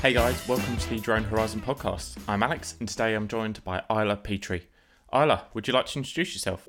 [0.00, 2.16] Hey guys, welcome to the Drone Horizon podcast.
[2.26, 4.66] I'm Alex, and today I'm joined by Islay Petrie.
[5.12, 6.66] Islay, would you like to introduce yourself?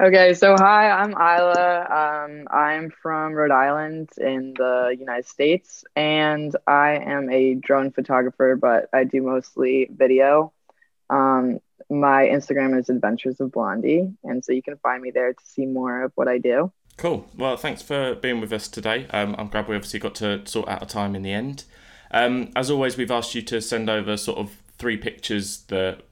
[0.00, 1.84] Okay, so hi, I'm Islay.
[1.86, 8.56] Um, I'm from Rhode Island in the United States, and I am a drone photographer,
[8.56, 10.52] but I do mostly video.
[11.10, 15.44] Um, my Instagram is Adventures of Blondie, and so you can find me there to
[15.44, 16.72] see more of what I do.
[16.96, 17.28] Cool.
[17.38, 19.06] Well, thanks for being with us today.
[19.10, 21.62] Um, I'm glad we obviously got to sort out a time in the end.
[22.14, 26.02] Um, as always, we've asked you to send over sort of three pictures that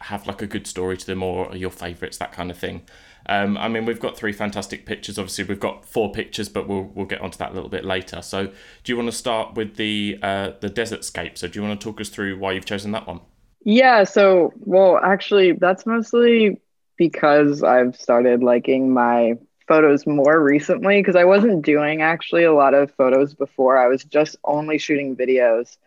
[0.00, 2.82] have like a good story to them or your favourites, that kind of thing.
[3.26, 5.18] Um, I mean, we've got three fantastic pictures.
[5.18, 8.22] Obviously, we've got four pictures, but we'll we'll get onto that a little bit later.
[8.22, 11.36] So, do you want to start with the uh, the desert scape?
[11.36, 13.20] So, do you want to talk us through why you've chosen that one?
[13.64, 16.60] Yeah, so well, actually, that's mostly
[16.96, 19.34] because I've started liking my
[19.72, 23.78] photos more recently because I wasn't doing actually a lot of photos before.
[23.78, 25.78] I was just only shooting videos.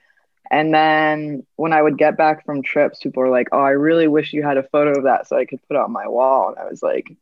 [0.49, 4.07] And then when I would get back from trips, people were like, "Oh, I really
[4.07, 6.57] wish you had a photo of that so I could put on my wall." And
[6.57, 7.15] I was like,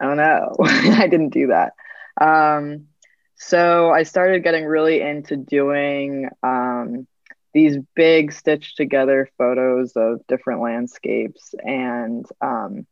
[0.00, 0.56] "I don't know,
[1.04, 1.74] I didn't do that."
[2.18, 2.86] Um,
[3.34, 7.06] so I started getting really into doing um,
[7.52, 12.86] these big stitched together photos of different landscapes, and um,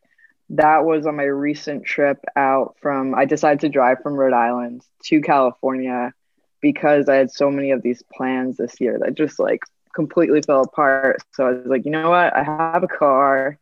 [0.56, 4.82] that was on my recent trip out from I decided to drive from Rhode Island
[5.04, 6.12] to California
[6.60, 9.60] because I had so many of these plans this year that just like
[9.94, 11.18] completely fell apart.
[11.32, 12.34] So I was like, you know what?
[12.34, 13.58] I have a car.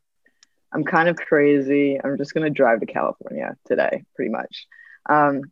[0.73, 1.99] I'm kind of crazy.
[2.03, 4.67] I'm just gonna drive to California today, pretty much.
[5.09, 5.43] Um,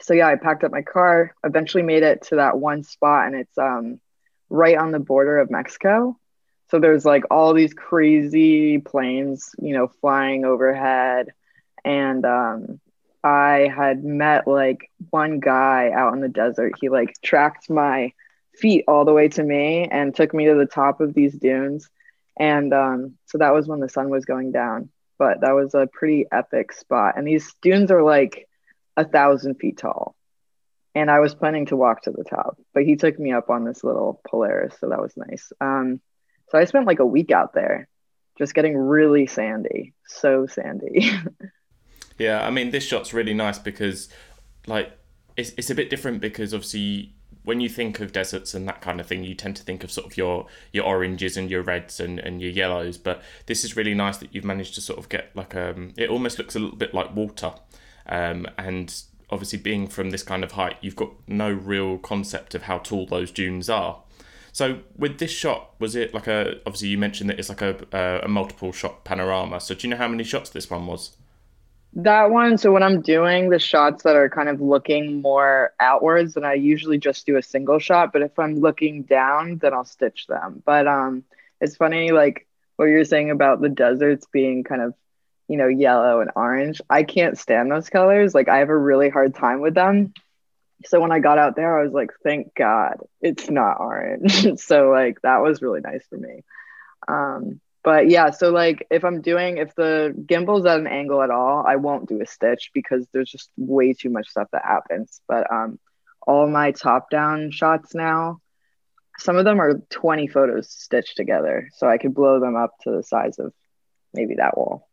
[0.00, 1.34] so yeah, I packed up my car.
[1.44, 4.00] Eventually made it to that one spot, and it's um,
[4.50, 6.18] right on the border of Mexico.
[6.68, 11.28] So there's like all these crazy planes, you know, flying overhead.
[11.84, 12.80] And um,
[13.22, 16.74] I had met like one guy out in the desert.
[16.80, 18.12] He like tracked my
[18.54, 21.88] feet all the way to me and took me to the top of these dunes.
[22.38, 24.90] And um, so that was when the sun was going down.
[25.18, 27.14] But that was a pretty epic spot.
[27.16, 28.48] And these dunes are like
[28.96, 30.14] a thousand feet tall.
[30.94, 33.64] And I was planning to walk to the top, but he took me up on
[33.64, 34.74] this little Polaris.
[34.80, 35.52] So that was nice.
[35.60, 36.00] Um,
[36.48, 37.88] so I spent like a week out there
[38.38, 41.10] just getting really sandy, so sandy.
[42.18, 44.08] yeah, I mean, this shot's really nice because,
[44.66, 44.92] like,
[45.36, 47.14] it's, it's a bit different because obviously
[47.46, 49.90] when you think of deserts and that kind of thing, you tend to think of
[49.90, 52.98] sort of your your oranges and your reds and, and your yellows.
[52.98, 56.10] But this is really nice that you've managed to sort of get like um, it
[56.10, 57.54] almost looks a little bit like water,
[58.06, 58.92] um, and
[59.30, 63.06] obviously being from this kind of height, you've got no real concept of how tall
[63.06, 64.02] those dunes are.
[64.56, 66.54] So with this shot, was it like a?
[66.64, 69.60] Obviously, you mentioned that it's like a a, a multiple shot panorama.
[69.60, 71.18] So do you know how many shots this one was?
[71.92, 72.56] That one.
[72.56, 76.54] So when I'm doing the shots that are kind of looking more outwards, then I
[76.54, 78.14] usually just do a single shot.
[78.14, 80.62] But if I'm looking down, then I'll stitch them.
[80.64, 81.22] But um,
[81.60, 82.46] it's funny, like
[82.76, 84.94] what you're saying about the deserts being kind of,
[85.48, 86.80] you know, yellow and orange.
[86.88, 88.34] I can't stand those colors.
[88.34, 90.14] Like I have a really hard time with them
[90.84, 94.58] so when I got out there, I was like, thank God it's not orange.
[94.60, 96.42] so like that was really nice for me.
[97.08, 101.30] Um, but yeah, so like if I'm doing if the gimbal's at an angle at
[101.30, 105.20] all, I won't do a stitch because there's just way too much stuff that happens.
[105.28, 105.78] But um,
[106.26, 108.40] all my top down shots now,
[109.18, 112.90] some of them are 20 photos stitched together, so I could blow them up to
[112.90, 113.52] the size of
[114.12, 114.88] maybe that wall.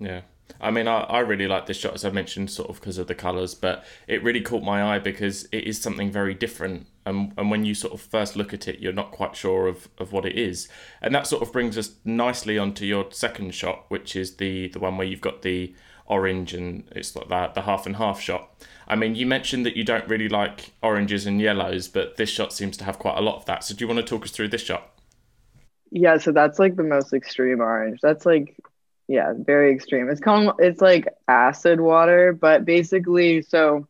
[0.00, 0.22] Yeah.
[0.60, 3.08] I mean, I, I really like this shot, as I mentioned, sort of because of
[3.08, 6.86] the colours, but it really caught my eye because it is something very different.
[7.04, 9.88] And, and when you sort of first look at it, you're not quite sure of,
[9.98, 10.68] of what it is.
[11.00, 14.78] And that sort of brings us nicely onto your second shot, which is the, the
[14.78, 15.74] one where you've got the
[16.06, 18.48] orange and it's like that, the half and half shot.
[18.86, 22.52] I mean, you mentioned that you don't really like oranges and yellows, but this shot
[22.52, 23.64] seems to have quite a lot of that.
[23.64, 24.90] So do you want to talk us through this shot?
[25.90, 28.00] Yeah, so that's like the most extreme orange.
[28.00, 28.56] That's like
[29.12, 30.08] yeah, very extreme.
[30.08, 33.86] It's called it's like acid water, but basically, so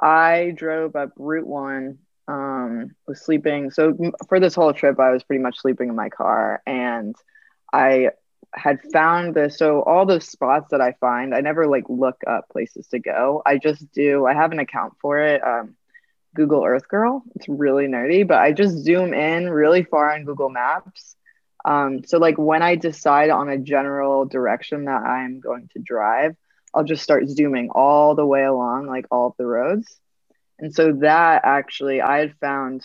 [0.00, 1.98] I drove up Route One.
[2.28, 3.70] Um, was sleeping.
[3.70, 3.96] So
[4.28, 7.16] for this whole trip, I was pretty much sleeping in my car, and
[7.72, 8.10] I
[8.54, 9.58] had found this.
[9.58, 13.42] So all the spots that I find, I never like look up places to go.
[13.46, 14.26] I just do.
[14.26, 15.42] I have an account for it.
[15.42, 15.76] Um,
[16.34, 17.22] Google Earth Girl.
[17.36, 21.16] It's really nerdy, but I just zoom in really far on Google Maps
[21.64, 26.36] um, so like when I decide on a general direction that I'm going to drive,
[26.74, 29.98] I'll just start zooming all the way along like all of the roads.
[30.58, 32.84] And so that actually I had found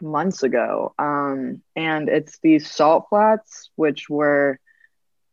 [0.00, 0.94] months ago.
[0.98, 4.58] Um, and it's these salt flats, which were,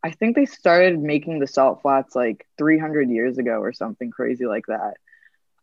[0.03, 4.45] I think they started making the salt flats like 300 years ago or something crazy
[4.45, 4.95] like that.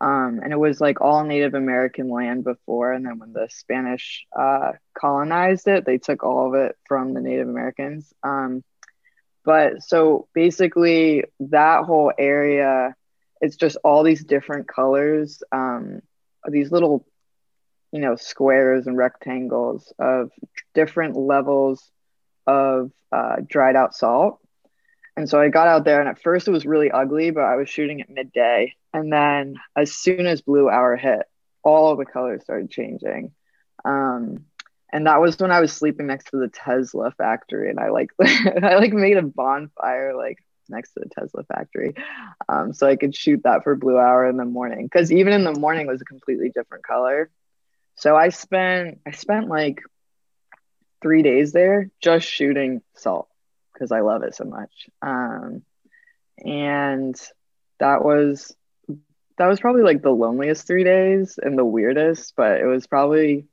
[0.01, 2.93] Um, and it was like all Native American land before.
[2.93, 7.21] And then when the Spanish uh, colonized it, they took all of it from the
[7.21, 8.13] Native Americans.
[8.23, 8.65] Um,
[9.45, 12.95] but so basically, that whole area,
[13.41, 16.01] it's just all these different colors, um,
[16.49, 17.07] these little,
[17.93, 20.31] you know, squares and rectangles of
[20.75, 21.91] different levels
[22.47, 24.39] of uh, dried out salt.
[25.17, 27.57] And so I got out there, and at first it was really ugly, but I
[27.57, 28.75] was shooting at midday.
[28.93, 31.23] And then as soon as blue hour hit,
[31.63, 33.33] all the colors started changing.
[33.85, 34.45] Um,
[34.93, 38.11] and that was when I was sleeping next to the Tesla factory, and I like
[38.21, 41.95] I like made a bonfire like next to the Tesla factory,
[42.49, 44.85] um, so I could shoot that for blue hour in the morning.
[44.87, 47.31] Because even in the morning was a completely different color.
[47.97, 49.83] So I spent I spent like
[51.03, 53.30] three days there just shooting salt
[53.81, 54.91] because I love it so much.
[55.01, 55.63] Um,
[56.45, 57.19] and
[57.79, 58.55] that was
[59.39, 63.47] that was probably like the loneliest three days and the weirdest, but it was probably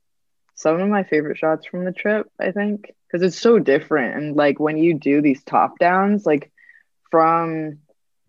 [0.54, 4.16] some of my favorite shots from the trip, I think, because it's so different.
[4.16, 6.52] And like when you do these top downs, like
[7.10, 7.78] from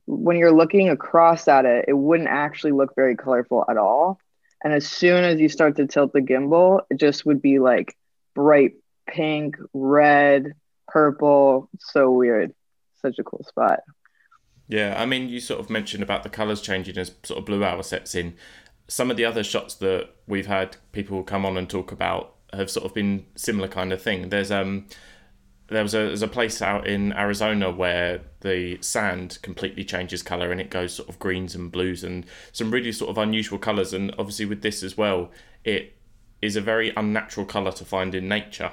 [0.06, 4.22] when you're looking across at it, it wouldn't actually look very colorful at all.
[4.64, 7.98] And as soon as you start to tilt the gimbal, it just would be like
[8.36, 8.74] bright
[9.06, 10.54] pink, red,
[10.92, 11.70] purple.
[11.80, 12.54] So weird.
[13.02, 13.80] Such a cool spot.
[14.68, 17.64] Yeah, I mean, you sort of mentioned about the colors changing as sort of blue
[17.64, 18.36] hour sets in
[18.88, 22.70] some of the other shots that we've had people come on and talk about have
[22.70, 24.30] sort of been similar kind of thing.
[24.30, 24.88] There's um
[25.68, 30.52] there was a there's a place out in Arizona where the sand completely changes color
[30.52, 33.94] and it goes sort of greens and blues and some really sort of unusual colors
[33.94, 35.32] and obviously with this as well
[35.64, 35.96] it
[36.42, 38.72] is a very unnatural color to find in nature.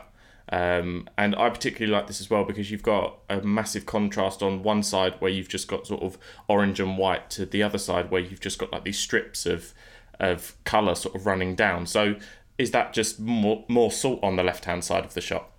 [0.51, 4.63] Um, and I particularly like this as well because you've got a massive contrast on
[4.63, 8.11] one side where you've just got sort of orange and white to the other side
[8.11, 9.75] where you've just got like these strips of
[10.21, 11.87] of color sort of running down.
[11.87, 12.17] So
[12.59, 15.51] is that just more more salt on the left hand side of the shot?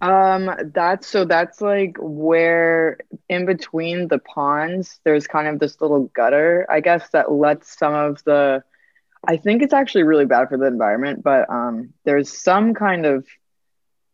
[0.00, 2.98] Um, that's so that's like where
[3.28, 7.94] in between the ponds, there's kind of this little gutter, I guess, that lets some
[7.94, 8.62] of the.
[9.26, 13.26] I think it's actually really bad for the environment, but um, there's some kind of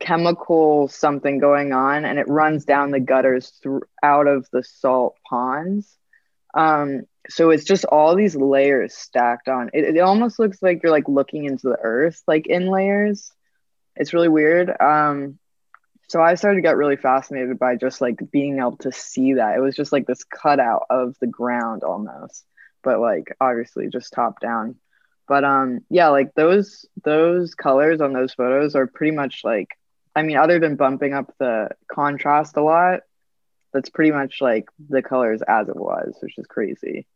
[0.00, 5.16] chemical something going on, and it runs down the gutters through out of the salt
[5.28, 5.96] ponds.
[6.54, 9.70] Um, so it's just all these layers stacked on.
[9.72, 13.32] It, it almost looks like you're like looking into the earth like in layers.
[13.96, 14.70] It's really weird.
[14.80, 15.38] Um
[16.08, 19.56] so i started to get really fascinated by just like being able to see that.
[19.56, 22.44] It was just like this cutout of the ground almost
[22.82, 24.76] but like obviously just top down.
[25.28, 29.68] But um yeah like those those colors on those photos are pretty much like
[30.16, 33.00] i mean other than bumping up the contrast a lot
[33.72, 37.06] that's pretty much like the colors as it was, which is crazy.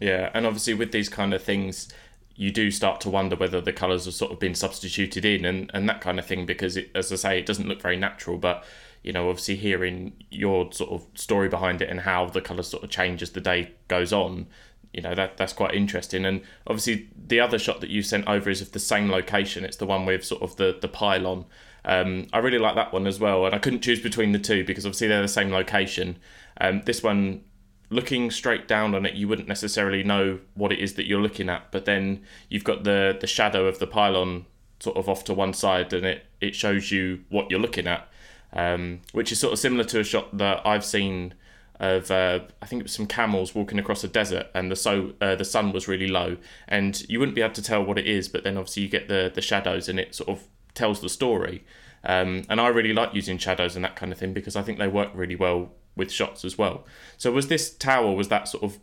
[0.00, 1.92] Yeah, and obviously with these kind of things,
[2.34, 5.70] you do start to wonder whether the colours have sort of been substituted in and,
[5.74, 8.38] and that kind of thing because, it, as I say, it doesn't look very natural.
[8.38, 8.64] But
[9.02, 12.84] you know, obviously hearing your sort of story behind it and how the colours sort
[12.84, 14.46] of change as the day goes on,
[14.94, 16.24] you know that that's quite interesting.
[16.24, 19.64] And obviously the other shot that you sent over is of the same location.
[19.64, 21.44] It's the one with sort of the the pylon
[21.84, 24.64] um, I really like that one as well, and I couldn't choose between the two
[24.64, 26.18] because obviously they're the same location.
[26.60, 27.42] Um, this one,
[27.90, 31.48] looking straight down on it, you wouldn't necessarily know what it is that you're looking
[31.48, 34.46] at, but then you've got the the shadow of the pylon
[34.80, 38.08] sort of off to one side, and it it shows you what you're looking at,
[38.52, 41.34] um, which is sort of similar to a shot that I've seen
[41.80, 45.14] of uh, I think it was some camels walking across a desert, and the so
[45.20, 46.36] uh, the sun was really low,
[46.68, 49.08] and you wouldn't be able to tell what it is, but then obviously you get
[49.08, 51.64] the the shadows, and it sort of tells the story.
[52.04, 54.78] Um, and I really like using shadows and that kind of thing because I think
[54.78, 56.84] they work really well with shots as well.
[57.16, 58.78] So was this tower was that sort of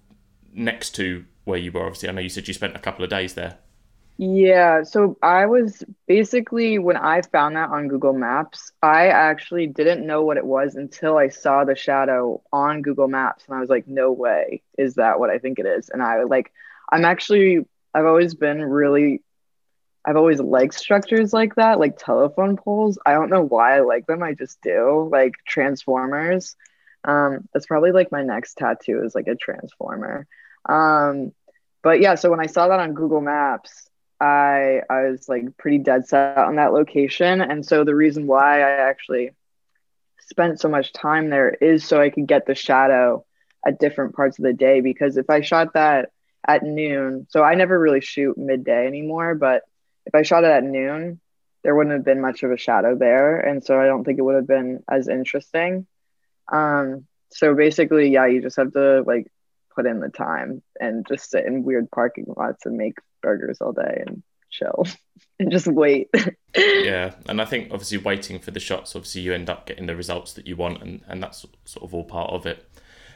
[0.53, 1.85] next to where you were?
[1.85, 3.57] Obviously, I know you said you spent a couple of days there.
[4.21, 10.05] Yeah, so I was basically when I found that on Google Maps, I actually didn't
[10.05, 13.69] know what it was until I saw the shadow on Google Maps and I was
[13.69, 15.87] like, no way is that what I think it is.
[15.89, 16.51] And I like
[16.91, 19.21] I'm actually I've always been really
[20.09, 22.97] I've always liked structures like that, like telephone poles.
[23.05, 24.23] I don't know why I like them.
[24.23, 25.07] I just do.
[25.11, 26.55] Like transformers.
[27.03, 30.25] Um, that's probably like my next tattoo is like a transformer.
[30.67, 31.31] Um,
[31.83, 33.87] but yeah, so when I saw that on Google Maps,
[34.19, 37.39] I I was like pretty dead set on that location.
[37.39, 39.29] And so the reason why I actually
[40.21, 43.25] spent so much time there is so I could get the shadow
[43.63, 44.81] at different parts of the day.
[44.81, 46.09] Because if I shot that
[46.47, 49.61] at noon, so I never really shoot midday anymore, but
[50.09, 51.19] if I shot it at noon,
[51.63, 53.39] there wouldn't have been much of a shadow there.
[53.39, 55.85] And so I don't think it would have been as interesting.
[56.51, 59.31] Um, so basically, yeah, you just have to like
[59.75, 63.71] put in the time and just sit in weird parking lots and make burgers all
[63.71, 64.87] day and chill
[65.39, 66.09] and just wait.
[66.55, 69.95] yeah, and I think obviously waiting for the shots, obviously you end up getting the
[69.95, 72.67] results that you want, and and that's sort of all part of it.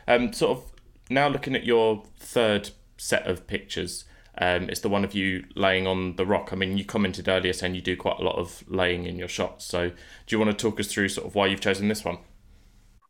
[0.07, 0.71] Um, sort of
[1.09, 4.05] now looking at your third set of pictures.
[4.37, 6.49] Um, it's the one of you laying on the rock.
[6.51, 9.27] I mean, you commented earlier saying you do quite a lot of laying in your
[9.27, 9.65] shots.
[9.65, 9.95] So, do
[10.29, 12.17] you want to talk us through sort of why you've chosen this one?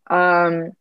[0.10, 0.72] Um,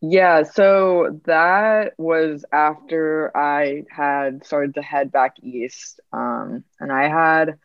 [0.00, 6.00] yeah, so that was after I had started to head back east.
[6.12, 7.58] Um, and I had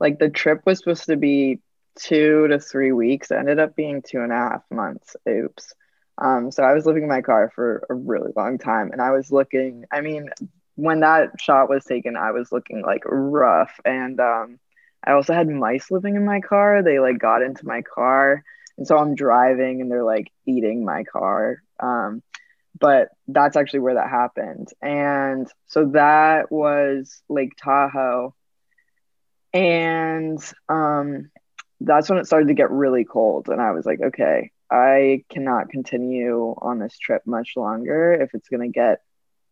[0.00, 1.60] like the trip was supposed to be
[1.96, 3.30] two to three weeks.
[3.30, 5.14] It ended up being two and a half months.
[5.28, 5.74] Oops.
[6.18, 9.10] Um, so I was living in my car for a really long time and I
[9.10, 10.30] was looking, I mean,
[10.76, 13.78] when that shot was taken, I was looking like rough.
[13.84, 14.58] And um,
[15.04, 16.82] I also had mice living in my car.
[16.82, 18.42] They like got into my car
[18.76, 21.62] and so I'm driving and they're like eating my car.
[21.80, 22.22] Um,
[22.78, 24.68] but that's actually where that happened.
[24.82, 28.34] And so that was Lake Tahoe.
[29.52, 31.30] And um,
[31.80, 33.48] that's when it started to get really cold.
[33.48, 38.48] And I was like, okay, I cannot continue on this trip much longer if it's
[38.48, 39.02] going to get,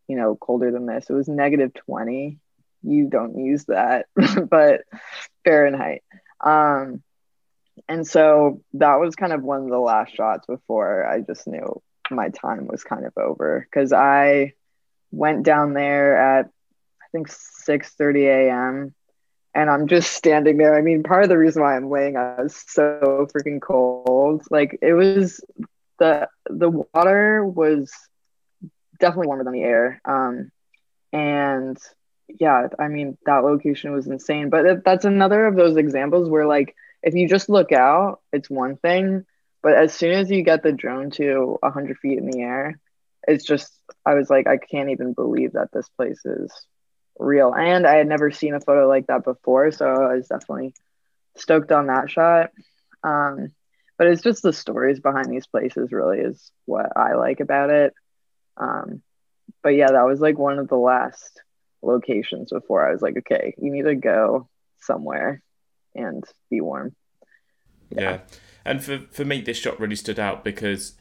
[0.07, 1.09] you know, colder than this.
[1.09, 2.39] It was negative 20.
[2.83, 4.07] You don't use that,
[4.49, 4.81] but
[5.45, 6.03] Fahrenheit.
[6.41, 7.01] Um,
[7.87, 11.81] and so that was kind of one of the last shots before I just knew
[12.11, 14.53] my time was kind of over because I
[15.11, 18.93] went down there at I think 6:30 a.m.
[19.53, 20.75] and I'm just standing there.
[20.77, 24.43] I mean, part of the reason why I'm laying I was so freaking cold.
[24.51, 25.41] Like it was
[25.99, 27.91] the the water was
[29.03, 30.01] definitely warmer than the air.
[30.05, 30.51] Um,
[31.11, 31.77] and
[32.39, 34.49] yeah, I mean that location was insane.
[34.49, 38.77] But that's another of those examples where like if you just look out, it's one
[38.77, 39.25] thing.
[39.61, 42.79] But as soon as you get the drone to 100 feet in the air,
[43.27, 43.71] it's just,
[44.05, 46.51] I was like, I can't even believe that this place is
[47.19, 47.53] real.
[47.53, 49.71] And I had never seen a photo like that before.
[49.71, 50.73] So I was definitely
[51.37, 52.51] stoked on that shot.
[53.03, 53.53] Um,
[53.97, 57.93] but it's just the stories behind these places, really, is what I like about it.
[58.57, 59.01] Um,
[59.61, 61.41] but yeah, that was like one of the last
[61.81, 64.47] locations before I was like, okay, you need to go
[64.79, 65.41] somewhere
[65.95, 66.95] and be warm.
[67.89, 68.01] Yeah.
[68.01, 68.19] yeah.
[68.65, 70.93] And for, for me, this shot really stood out because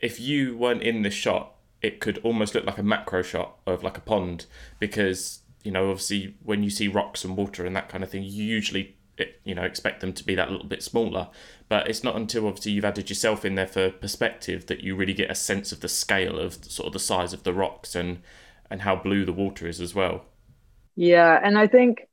[0.00, 3.82] if you weren't in this shot, it could almost look like a macro shot of
[3.82, 4.46] like a pond
[4.80, 8.24] because, you know, obviously when you see rocks and water and that kind of thing,
[8.24, 8.96] you usually,
[9.44, 11.28] you know, expect them to be that little bit smaller.
[11.68, 15.14] But it's not until obviously you've added yourself in there for perspective that you really
[15.14, 18.20] get a sense of the scale of sort of the size of the rocks and,
[18.70, 20.24] and how blue the water is as well.
[20.96, 21.38] Yeah.
[21.42, 22.08] And I think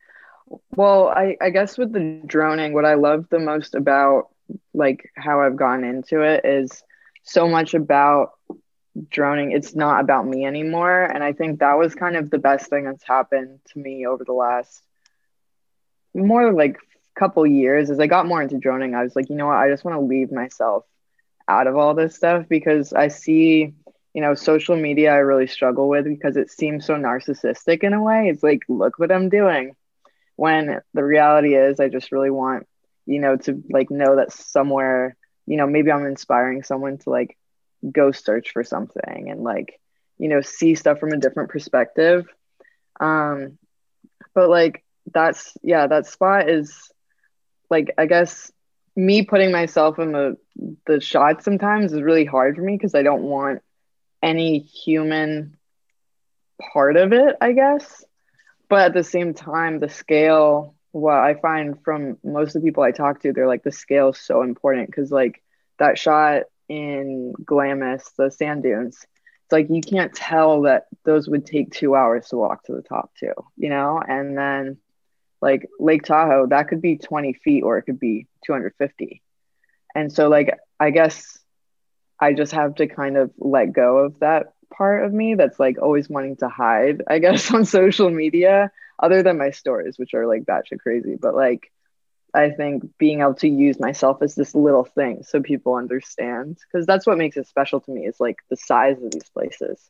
[0.75, 4.29] well, I, I guess with the droning, what I love the most about
[4.73, 6.83] like how I've gone into it is
[7.23, 8.33] so much about
[9.09, 9.51] droning.
[9.51, 11.03] It's not about me anymore.
[11.03, 14.23] And I think that was kind of the best thing that's happened to me over
[14.23, 14.81] the last
[16.13, 16.77] more like
[17.15, 18.95] couple years as I got more into droning.
[18.95, 20.85] I was like, you know what, I just want to leave myself
[21.47, 23.73] out of all this stuff because I see,
[24.13, 28.01] you know, social media I really struggle with because it seems so narcissistic in a
[28.01, 28.29] way.
[28.29, 29.75] It's like, look what I'm doing
[30.35, 32.67] when the reality is i just really want
[33.05, 37.37] you know to like know that somewhere you know maybe i'm inspiring someone to like
[37.91, 39.79] go search for something and like
[40.17, 42.25] you know see stuff from a different perspective
[42.99, 43.57] um
[44.33, 46.91] but like that's yeah that spot is
[47.75, 48.51] like i guess
[48.95, 50.37] me putting myself in the
[50.87, 53.61] the shot sometimes is really hard for me because i don't want
[54.23, 55.57] any human
[56.73, 58.03] part of it i guess.
[58.69, 62.83] But at the same time the scale what i find from most of the people
[62.83, 65.41] i talk to they're like the scale is so important because like
[65.77, 68.97] that shot in glamis the sand dunes
[69.45, 72.81] it's like you can't tell that those would take two hours to walk to the
[72.81, 74.01] top too you know?
[74.07, 74.77] And then
[75.45, 79.21] like lake tahoe that could be 20 feet or it could be 250
[79.93, 80.49] and so like
[80.79, 81.37] i guess
[82.19, 85.77] i just have to kind of let go of that part of me that's like
[85.81, 90.27] always wanting to hide, I guess, on social media, other than my stories, which are
[90.27, 91.15] like batshit crazy.
[91.19, 91.71] But like,
[92.33, 96.85] I think being able to use myself as this little thing so people understand, because
[96.85, 99.89] that's what makes it special to me is like the size of these places.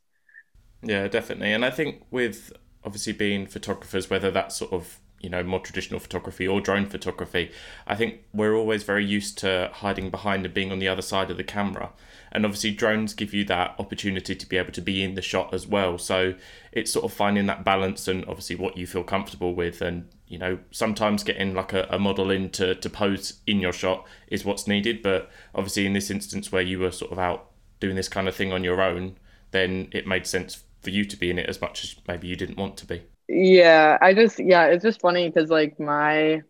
[0.83, 1.53] Yeah, definitely.
[1.53, 5.99] And I think with obviously being photographers, whether that's sort of you know more traditional
[5.99, 7.51] photography or drone photography.
[7.87, 11.31] I think we're always very used to hiding behind and being on the other side
[11.31, 11.89] of the camera.
[12.31, 15.51] And obviously drones give you that opportunity to be able to be in the shot
[15.51, 15.97] as well.
[15.97, 16.35] So
[16.71, 19.81] it's sort of finding that balance and obviously what you feel comfortable with.
[19.81, 23.73] And you know sometimes getting like a, a model in to, to pose in your
[23.73, 25.01] shot is what's needed.
[25.01, 28.35] But obviously in this instance where you were sort of out doing this kind of
[28.35, 29.17] thing on your own
[29.51, 32.35] then it made sense for you to be in it as much as maybe you
[32.35, 33.01] didn't want to be.
[33.27, 36.43] Yeah, I just yeah, it's just funny because like my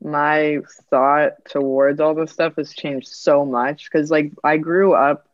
[0.00, 0.58] my
[0.90, 5.26] thought towards all this stuff has changed so much because like I grew up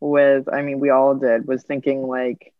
[0.00, 2.52] with I mean we all did was thinking like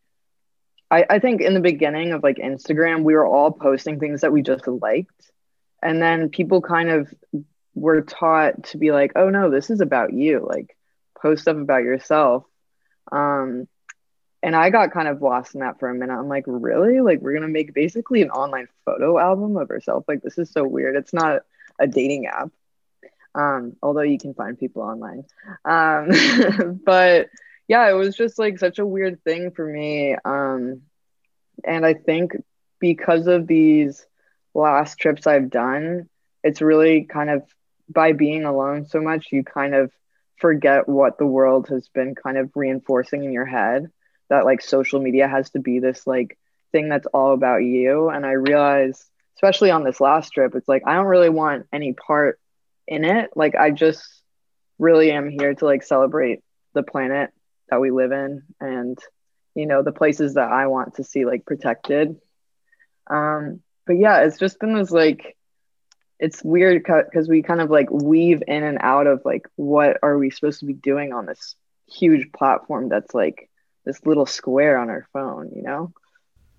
[0.91, 4.33] I, I think in the beginning of like Instagram we were all posting things that
[4.33, 5.33] we just liked
[5.83, 7.13] and then people kind of
[7.75, 10.77] were taught to be like oh no this is about you like
[11.21, 12.45] post stuff about yourself.
[13.13, 13.69] Um
[14.43, 16.19] and I got kind of lost in that for a minute.
[16.19, 17.01] I'm like, really?
[17.01, 20.07] Like, we're gonna make basically an online photo album of ourselves.
[20.09, 20.97] Like, this is so weird.
[20.97, 21.43] It's not
[21.79, 22.51] a dating app,
[23.35, 25.25] um, although you can find people online.
[25.65, 27.29] Um, but
[27.69, 30.17] yeah, it was just like such a weird thing for me.
[30.25, 30.83] Um,
[31.65, 32.33] and I think
[32.81, 34.05] because of these
[34.55, 36.09] last trips I've done,
[36.43, 37.45] it's really kind of
[37.89, 39.93] by being alone so much, you kind of
[40.39, 43.91] forget what the world has been kind of reinforcing in your head
[44.33, 46.39] that like social media has to be this like
[46.73, 48.09] thing that's all about you.
[48.09, 49.05] And i realized
[49.37, 52.41] especially on this last trip it's like i don't really want any part
[52.89, 53.31] in it.
[53.37, 54.03] Like i just
[54.79, 56.41] really am here to like celebrate
[56.73, 57.31] the planet
[57.69, 58.99] that we live in and
[59.55, 62.17] you know the places that i want to see like protected.
[63.09, 65.37] Um but yeah it's just been this like
[66.19, 70.17] it's weird because we kind of like weave in and out of like what are
[70.17, 71.55] we supposed to be doing on this
[71.87, 73.51] huge platform that's like
[73.85, 75.93] this little square on our phone, you know?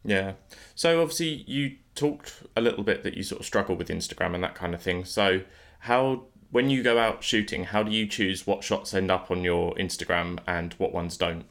[0.04, 0.34] Yeah.
[0.76, 4.44] So obviously you talked a little bit that you sort of struggle with Instagram and
[4.44, 5.06] that kind of thing.
[5.06, 5.42] So
[5.80, 9.44] how when you go out shooting, how do you choose what shots end up on
[9.44, 11.46] your Instagram and what ones don't?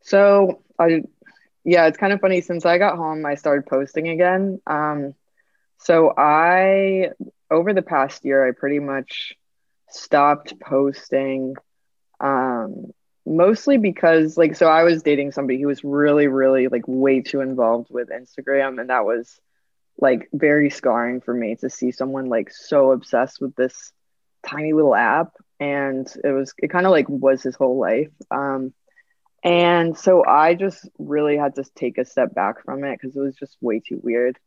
[0.00, 1.02] So I
[1.64, 4.60] yeah, it's kind of funny since I got home I started posting again.
[4.66, 5.14] Um
[5.78, 7.10] so I
[7.50, 9.34] over the past year I pretty much
[9.90, 11.54] stopped posting
[12.20, 12.92] um
[13.28, 17.40] mostly because like so I was dating somebody who was really really like way too
[17.40, 19.40] involved with Instagram and that was
[19.98, 23.92] like very scarring for me to see someone like so obsessed with this
[24.46, 28.12] tiny little app and it was it kind of like was his whole life.
[28.30, 28.72] Um
[29.44, 33.20] and so I just really had to take a step back from it because it
[33.20, 34.38] was just way too weird.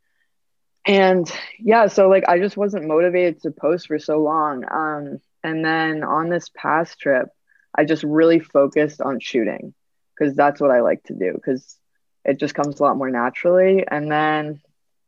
[0.88, 4.64] And yeah so like I just wasn't motivated to post for so long.
[4.72, 7.28] Um and then on this past trip
[7.76, 9.74] I just really focused on shooting
[10.18, 11.78] because that's what I like to do because
[12.26, 13.86] it just comes a lot more naturally.
[13.90, 14.62] And then,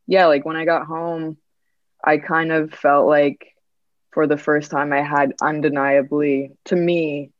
[0.06, 1.36] yeah, like when I got home,
[2.04, 3.54] I kind of felt like
[4.12, 7.30] for the first time I had undeniably, to me,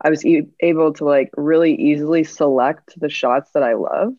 [0.00, 4.18] I was e- able to like really easily select the shots that I loved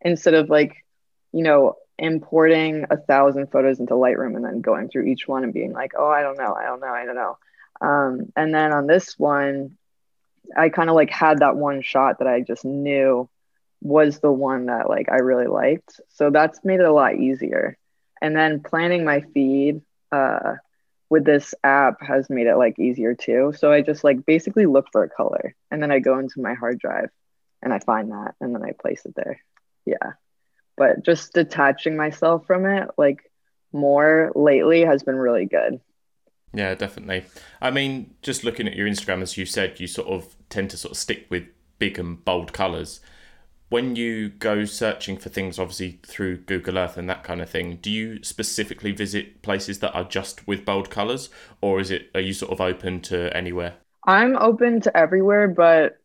[0.00, 0.84] instead of like,
[1.32, 5.52] you know, importing a thousand photos into Lightroom and then going through each one and
[5.52, 7.38] being like, oh, I don't know, I don't know, I don't know.
[7.80, 9.76] Um, and then on this one,
[10.56, 13.28] I kind of like had that one shot that I just knew
[13.80, 16.00] was the one that like I really liked.
[16.08, 17.76] So that's made it a lot easier.
[18.20, 19.80] And then planning my feed
[20.12, 20.56] uh,
[21.08, 23.54] with this app has made it like easier too.
[23.56, 26.54] So I just like basically look for a color and then I go into my
[26.54, 27.10] hard drive
[27.62, 29.40] and I find that and then I place it there.
[29.86, 30.12] Yeah.
[30.76, 33.30] But just detaching myself from it like
[33.72, 35.80] more lately has been really good.
[36.52, 37.24] Yeah, definitely.
[37.60, 40.76] I mean, just looking at your Instagram, as you said, you sort of tend to
[40.76, 41.44] sort of stick with
[41.78, 43.00] big and bold colours.
[43.68, 47.78] When you go searching for things, obviously through Google Earth and that kind of thing,
[47.80, 52.20] do you specifically visit places that are just with bold colours, or is it are
[52.20, 53.74] you sort of open to anywhere?
[54.04, 55.98] I'm open to everywhere, but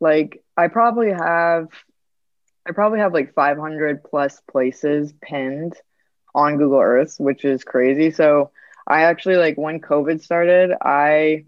[0.00, 1.68] like I probably have,
[2.66, 5.74] I probably have like 500 plus places pinned
[6.34, 8.10] on Google Earth, which is crazy.
[8.12, 8.50] So
[8.86, 11.44] I actually like when COVID started, I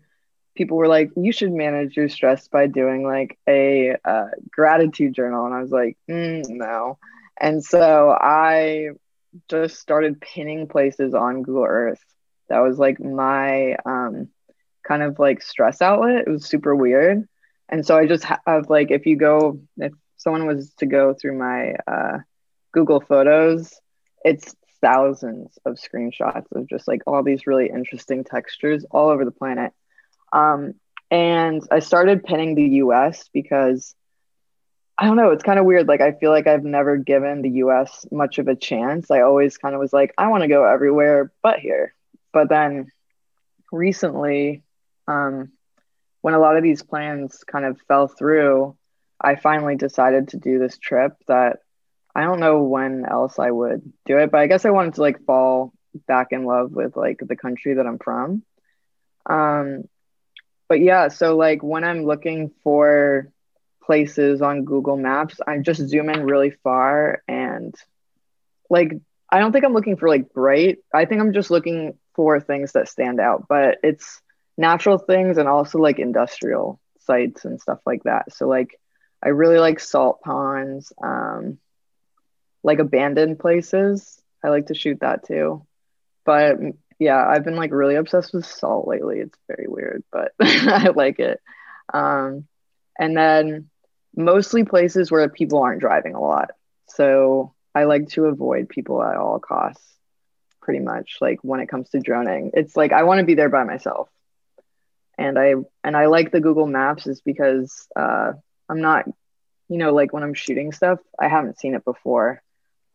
[0.55, 5.47] people were like, you should manage your stress by doing like a uh, gratitude journal,
[5.47, 6.99] and I was like, mm, no.
[7.41, 8.91] And so I
[9.49, 12.05] just started pinning places on Google Earth.
[12.49, 14.29] That was like my um,
[14.87, 16.25] kind of like stress outlet.
[16.27, 17.27] It was super weird.
[17.69, 21.39] And so I just have like, if you go, if someone was to go through
[21.39, 22.19] my uh,
[22.73, 23.81] Google Photos,
[24.25, 29.31] it's thousands of screenshots of just like all these really interesting textures all over the
[29.31, 29.73] planet.
[30.33, 30.75] Um,
[31.11, 33.95] and I started pinning the US because
[34.99, 35.89] I don't know, it's kind of weird.
[35.89, 39.11] Like, I feel like I've never given the US much of a chance.
[39.11, 41.95] I always kind of was like, I want to go everywhere but here.
[42.33, 42.91] But then
[43.71, 44.63] recently,
[45.09, 45.53] um,
[46.21, 48.77] when a lot of these plans kind of fell through,
[49.21, 51.59] I finally decided to do this trip that
[52.15, 55.01] I don't know when else I would do it, but I guess I wanted to
[55.01, 55.73] like fall
[56.07, 58.43] back in love with like the country that I'm from.
[59.27, 59.85] Um,
[60.69, 63.31] but yeah, so like when I'm looking for
[63.83, 67.75] places on Google Maps, I just zoom in really far and
[68.71, 68.93] like
[69.31, 70.79] I don't think I'm looking for like bright.
[70.93, 74.21] I think I'm just looking for things that stand out, but it's
[74.59, 78.33] natural things and also like industrial sites and stuff like that.
[78.35, 78.79] So like
[79.23, 81.59] I really like salt ponds, um,
[82.63, 84.21] like abandoned places.
[84.43, 85.67] I like to shoot that too.
[86.25, 86.59] But
[86.99, 89.19] yeah, I've been like really obsessed with salt lately.
[89.19, 91.41] It's very weird, but I like it.
[91.93, 92.47] Um,
[92.99, 93.71] and then
[94.15, 96.51] mostly places where people aren't driving a lot.
[96.89, 99.85] So I like to avoid people at all costs,
[100.61, 101.19] pretty much.
[101.21, 104.09] Like when it comes to droning, it's like I want to be there by myself.
[105.19, 108.33] And I and I like the Google Maps is because uh,
[108.69, 109.07] I'm not,
[109.69, 112.43] you know, like when I'm shooting stuff, I haven't seen it before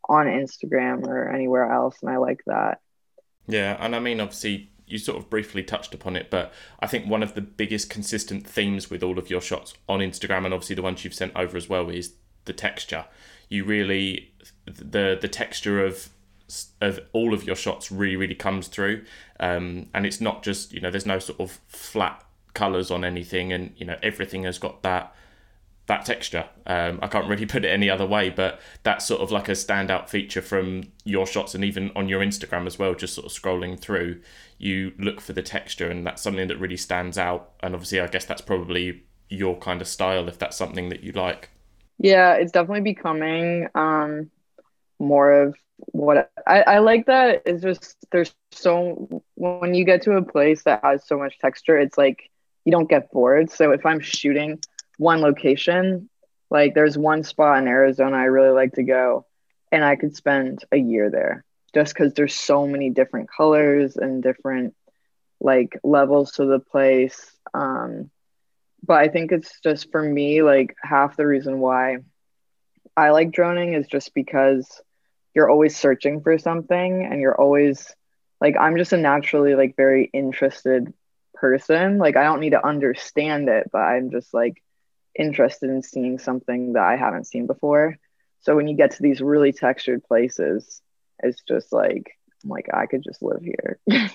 [0.08, 2.80] on Instagram or anywhere else, and I like that.
[3.48, 7.08] Yeah, and I mean, obviously, you sort of briefly touched upon it, but I think
[7.08, 10.76] one of the biggest consistent themes with all of your shots on Instagram and obviously
[10.76, 12.14] the ones you've sent over as well is
[12.46, 13.06] the texture.
[13.50, 14.34] You really
[14.66, 16.10] the the texture of
[16.80, 19.04] of all of your shots really really comes through,
[19.40, 23.52] um, and it's not just you know there's no sort of flat colors on anything,
[23.52, 25.14] and you know everything has got that
[25.88, 26.46] that texture.
[26.66, 29.54] Um, I can't really put it any other way, but that's sort of like a
[29.54, 33.32] standout feature from your shots and even on your Instagram as well, just sort of
[33.32, 34.22] scrolling through,
[34.58, 37.52] you look for the texture and that's something that really stands out.
[37.62, 41.12] And obviously, I guess that's probably your kind of style if that's something that you
[41.12, 41.50] like.
[41.98, 44.30] Yeah, it's definitely becoming um,
[45.00, 50.14] more of what I, I like that is just there's so when you get to
[50.14, 52.30] a place that has so much texture, it's like
[52.66, 53.52] you don't get bored.
[53.52, 54.60] So if I'm shooting
[54.98, 56.10] one location.
[56.50, 59.26] Like there's one spot in Arizona I really like to go,
[59.72, 64.24] and I could spend a year there just because there's so many different colors and
[64.24, 64.74] different
[65.40, 67.32] like levels to the place.
[67.54, 68.10] Um,
[68.84, 71.98] but I think it's just for me, like half the reason why
[72.96, 74.82] I like droning is just because
[75.36, 77.94] you're always searching for something and you're always
[78.42, 80.94] like, I'm just a naturally like very interested
[81.36, 81.98] person.
[82.00, 84.64] Like, I don't need to understand it, but I'm just like,
[85.18, 87.98] interested in seeing something that I haven't seen before.
[88.40, 90.82] So when you get to these really textured places,
[91.24, 92.12] it's just like
[92.44, 93.80] I'm like I could just live here.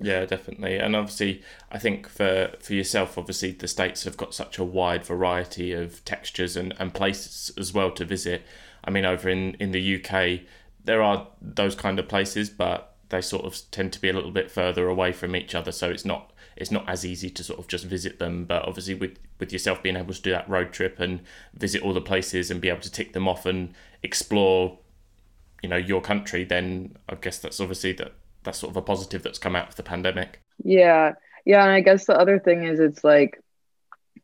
[0.00, 0.78] yeah, definitely.
[0.78, 5.04] And obviously, I think for for yourself, obviously the states have got such a wide
[5.04, 8.42] variety of textures and, and places as well to visit.
[8.84, 10.46] I mean, over in in the UK,
[10.84, 14.32] there are those kind of places, but they sort of tend to be a little
[14.32, 17.60] bit further away from each other, so it's not it's not as easy to sort
[17.60, 18.44] of just visit them.
[18.44, 21.20] But obviously, with with yourself being able to do that road trip and
[21.54, 23.72] visit all the places and be able to tick them off and
[24.02, 24.78] explore,
[25.62, 29.22] you know, your country, then I guess that's obviously that that's sort of a positive
[29.22, 30.40] that's come out of the pandemic.
[30.64, 31.12] Yeah,
[31.44, 33.40] yeah, and I guess the other thing is it's like,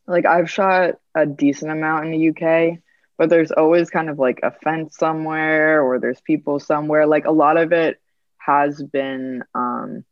[0.09, 2.79] like I've shot a decent amount in the UK,
[3.18, 7.07] but there's always kind of like a fence somewhere or there's people somewhere.
[7.07, 7.99] Like a lot of it
[8.44, 10.05] has been um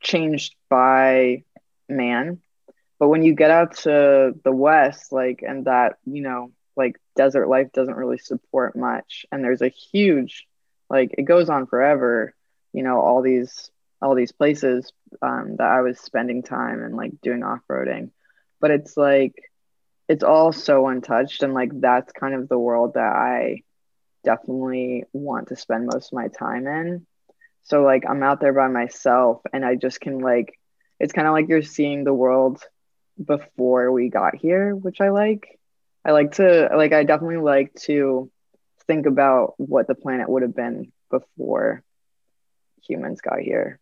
[0.00, 1.42] changed by
[1.88, 2.40] man.
[2.98, 7.48] But when you get out to the West, like, and that, you know, like desert
[7.48, 9.26] life doesn't really support much.
[9.30, 10.46] And there's a huge,
[10.88, 12.34] like, it goes on forever,
[12.72, 17.20] you know, all these, all these places um, that I was spending time and like
[17.20, 18.10] doing off roading.
[18.60, 19.34] But it's like,
[20.08, 21.42] it's all so untouched.
[21.42, 23.62] And like, that's kind of the world that I
[24.24, 27.06] definitely want to spend most of my time in
[27.66, 30.58] so like I'm out there by myself and I just can like
[31.00, 32.62] it's kind of like you're seeing the world
[33.22, 35.58] before we got here, which I like.
[36.04, 38.30] I like to like I definitely like to
[38.86, 41.82] think about what the planet would have been before
[42.82, 43.80] humans got here,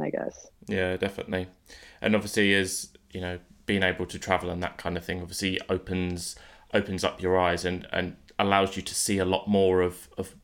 [0.00, 0.48] I guess.
[0.66, 1.46] Yeah, definitely.
[2.00, 5.60] And obviously as, you know, being able to travel and that kind of thing obviously
[5.68, 6.34] opens
[6.74, 10.34] opens up your eyes and and allows you to see a lot more of of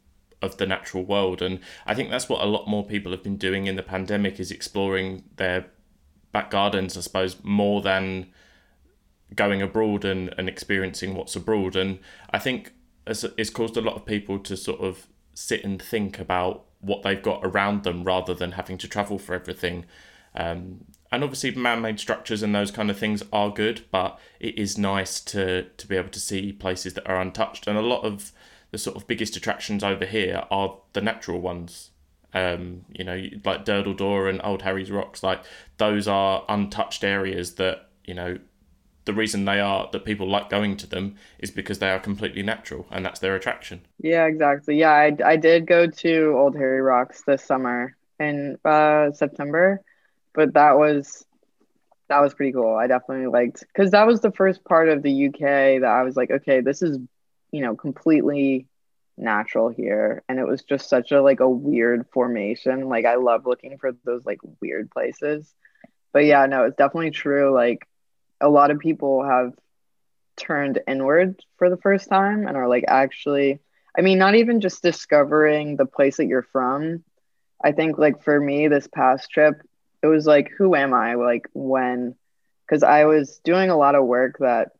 [0.46, 1.42] of the natural world.
[1.42, 4.40] And i think that's what a lot more people have been doing in the pandemic
[4.40, 5.66] is exploring their
[6.32, 8.26] back gardens i suppose more than
[9.34, 11.76] going abroad and, and experiencing what's abroad.
[11.76, 11.98] And
[12.30, 12.72] i think
[13.06, 17.22] it's caused a lot of people to sort of sit and think about what they've
[17.22, 19.84] got around them rather than having to travel for everything.
[20.34, 24.76] Um, and obviously man-made structures and those kind of things are good but it is
[24.76, 27.66] nice to to be able to see places that are untouched.
[27.66, 28.32] And a lot of
[28.70, 31.90] the sort of biggest attractions over here are the natural ones.
[32.34, 35.42] Um, you know, like Durdle Door and Old Harry's Rocks, like
[35.78, 38.38] those are untouched areas that, you know,
[39.06, 42.42] the reason they are that people like going to them is because they are completely
[42.42, 43.86] natural and that's their attraction.
[44.00, 44.78] Yeah, exactly.
[44.78, 49.80] Yeah, I, I did go to Old Harry Rocks this summer in uh, September,
[50.34, 51.24] but that was
[52.08, 52.76] that was pretty cool.
[52.76, 56.16] I definitely liked because that was the first part of the UK that I was
[56.16, 56.98] like, okay, this is,
[57.52, 58.66] you know, completely
[59.16, 60.22] natural here.
[60.28, 62.88] And it was just such a like a weird formation.
[62.88, 65.54] Like I love looking for those like weird places.
[66.12, 67.52] But yeah, no, it's definitely true.
[67.54, 67.86] Like
[68.40, 69.52] a lot of people have
[70.36, 73.60] turned inward for the first time and are like actually
[73.98, 77.02] I mean, not even just discovering the place that you're from.
[77.62, 79.54] I think like for me this past trip,
[80.02, 81.14] it was like who am I?
[81.14, 82.14] Like when
[82.68, 84.72] cuz I was doing a lot of work that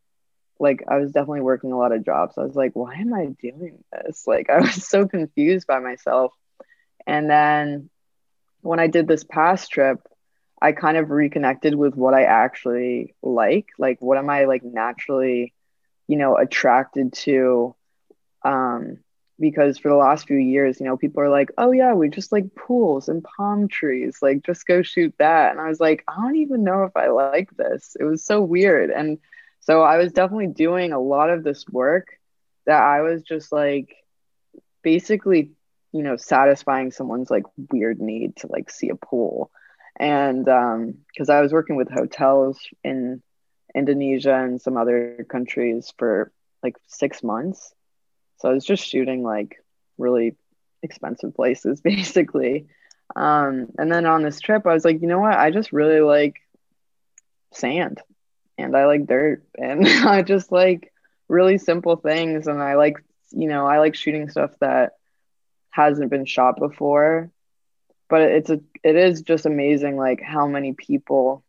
[0.59, 2.37] like I was definitely working a lot of jobs.
[2.39, 4.25] I was like, why am I doing this?
[4.27, 6.33] Like I was so confused by myself.
[7.07, 7.91] And then
[8.63, 9.99] when I did this past trip,
[10.61, 13.67] I kind of reconnected with what I actually like.
[13.79, 15.55] Like what am I like naturally,
[16.09, 17.75] you know, attracted to
[18.45, 18.99] um
[19.39, 22.33] because for the last few years, you know, people are like, "Oh yeah, we just
[22.33, 24.19] like pools and palm trees.
[24.23, 27.09] Like just go shoot that." And I was like, "I don't even know if I
[27.09, 28.91] like this." It was so weird.
[28.91, 29.19] And
[29.67, 32.07] so I was definitely doing a lot of this work
[32.67, 33.97] that I was just like
[34.83, 35.51] basically,
[35.93, 39.51] you know, satisfying someone's like weird need to like see a pool.
[39.99, 43.23] And um because I was working with hotels in
[43.75, 46.31] Indonesia and some other countries for
[46.63, 47.75] like 6 months.
[48.37, 49.57] So I was just shooting like
[49.99, 50.37] really
[50.85, 52.67] expensive places basically.
[53.17, 55.37] Um and then on this trip I was like, you know what?
[55.37, 56.37] I just really like
[57.53, 58.01] sand
[58.59, 60.93] and I like dirt and I just like
[61.29, 62.97] really simple things and I like
[63.31, 64.93] you know I like shooting stuff that
[65.71, 67.31] hasn't been shot before.
[68.09, 71.45] But it's a it is just amazing like how many people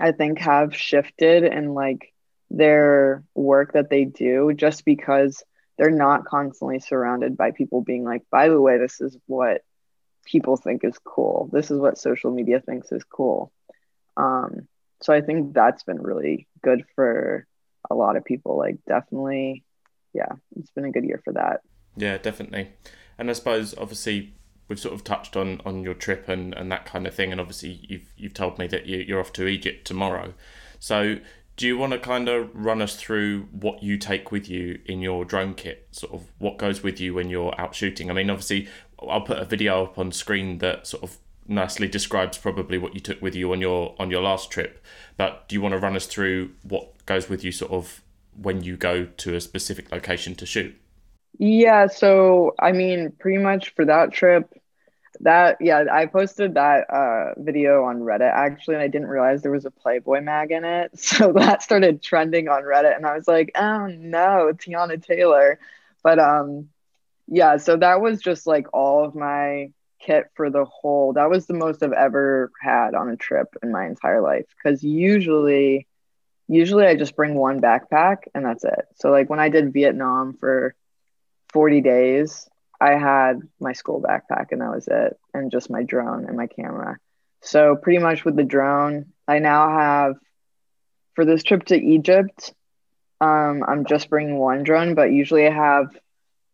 [0.00, 2.12] I think have shifted in like
[2.50, 5.42] their work that they do just because
[5.76, 9.62] they're not constantly surrounded by people being like by the way this is what
[10.26, 11.48] people think is cool.
[11.52, 13.50] This is what social media thinks is cool.
[14.16, 14.68] Um
[15.00, 17.46] so I think that's been really good for
[17.90, 18.56] a lot of people.
[18.58, 19.64] Like, definitely,
[20.12, 21.60] yeah, it's been a good year for that.
[21.96, 22.70] Yeah, definitely.
[23.18, 24.34] And I suppose, obviously,
[24.68, 27.32] we've sort of touched on on your trip and and that kind of thing.
[27.32, 30.34] And obviously, you've you've told me that you, you're off to Egypt tomorrow.
[30.78, 31.18] So,
[31.56, 35.00] do you want to kind of run us through what you take with you in
[35.00, 35.88] your drone kit?
[35.90, 38.10] Sort of what goes with you when you're out shooting?
[38.10, 38.68] I mean, obviously,
[39.00, 43.00] I'll put a video up on screen that sort of nicely describes probably what you
[43.00, 44.84] took with you on your on your last trip.
[45.16, 48.02] But do you want to run us through what goes with you sort of
[48.40, 50.78] when you go to a specific location to shoot?
[51.38, 54.52] Yeah, so I mean, pretty much for that trip,
[55.20, 59.52] that yeah, I posted that uh, video on Reddit actually, and I didn't realize there
[59.52, 60.92] was a Playboy mag in it.
[60.98, 65.58] So that started trending on Reddit, and I was like, oh no, Tiana Taylor.
[66.02, 66.68] But um,
[67.26, 71.46] yeah, so that was just like all of my kit for the whole that was
[71.46, 75.86] the most I've ever had on a trip in my entire life cuz usually
[76.48, 78.86] usually I just bring one backpack and that's it.
[78.94, 80.74] So like when I did Vietnam for
[81.52, 82.48] 40 days,
[82.80, 86.46] I had my school backpack and that was it and just my drone and my
[86.46, 86.96] camera.
[87.42, 90.14] So pretty much with the drone, I now have
[91.14, 92.54] for this trip to Egypt,
[93.20, 95.96] um, I'm just bringing one drone, but usually I have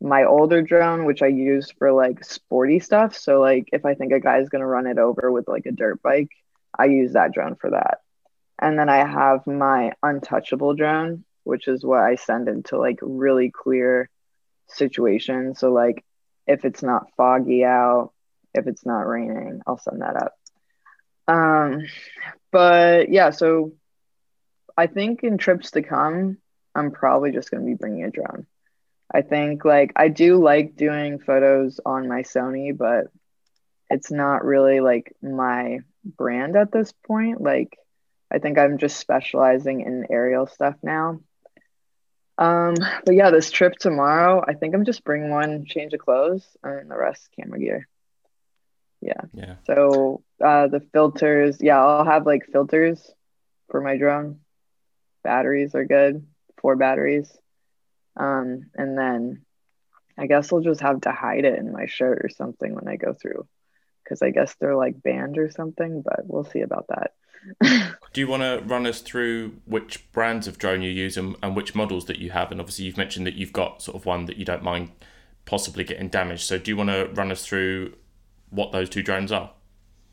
[0.00, 3.16] my older drone, which I use for like sporty stuff.
[3.16, 6.02] So like if I think a guy's gonna run it over with like a dirt
[6.02, 6.30] bike,
[6.78, 8.00] I use that drone for that.
[8.60, 13.50] And then I have my untouchable drone, which is what I send into like really
[13.50, 14.08] clear
[14.68, 15.58] situations.
[15.58, 16.04] So like
[16.46, 18.12] if it's not foggy out,
[18.54, 20.34] if it's not raining, I'll send that up.
[21.26, 21.86] Um
[22.52, 23.72] but yeah, so
[24.76, 26.38] I think in trips to come,
[26.74, 28.46] I'm probably just to be bringing a drone.
[29.14, 33.06] I think like I do like doing photos on my Sony, but
[33.88, 37.40] it's not really like my brand at this point.
[37.40, 37.78] Like
[38.32, 41.20] I think I'm just specializing in aerial stuff now.
[42.36, 42.74] Um,
[43.04, 46.90] but yeah, this trip tomorrow, I think I'm just bringing one change of clothes and
[46.90, 47.88] the rest camera gear.
[49.00, 49.20] Yeah.
[49.32, 49.54] Yeah.
[49.66, 53.08] So uh, the filters, yeah, I'll have like filters
[53.70, 54.40] for my drone.
[55.22, 56.26] Batteries are good.
[56.60, 57.30] Four batteries.
[58.16, 59.42] Um, and then
[60.16, 62.96] I guess I'll just have to hide it in my shirt or something when I
[62.96, 63.46] go through
[64.02, 67.12] because I guess they're like banned or something, but we'll see about that.
[68.12, 71.56] Do you want to run us through which brands of drone you use and, and
[71.56, 72.50] which models that you have?
[72.50, 74.92] And obviously, you've mentioned that you've got sort of one that you don't mind
[75.44, 76.44] possibly getting damaged.
[76.44, 77.94] So, do you want to run us through
[78.50, 79.50] what those two drones are?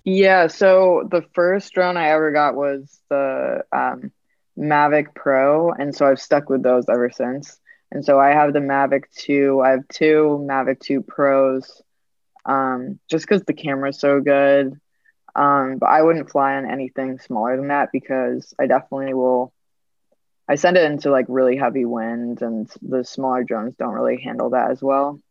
[0.04, 0.48] Yeah.
[0.48, 4.12] So, the first drone I ever got was the um,
[4.58, 5.72] Mavic Pro.
[5.72, 7.61] And so I've stuck with those ever since.
[7.92, 9.62] And so I have the Mavic 2.
[9.64, 11.82] I have two Mavic 2 Pros
[12.46, 14.80] um, just because the camera's so good.
[15.36, 19.54] Um, but I wouldn't fly on anything smaller than that because I definitely will.
[20.48, 24.50] I send it into like really heavy wind, and the smaller drones don't really handle
[24.50, 25.22] that as well.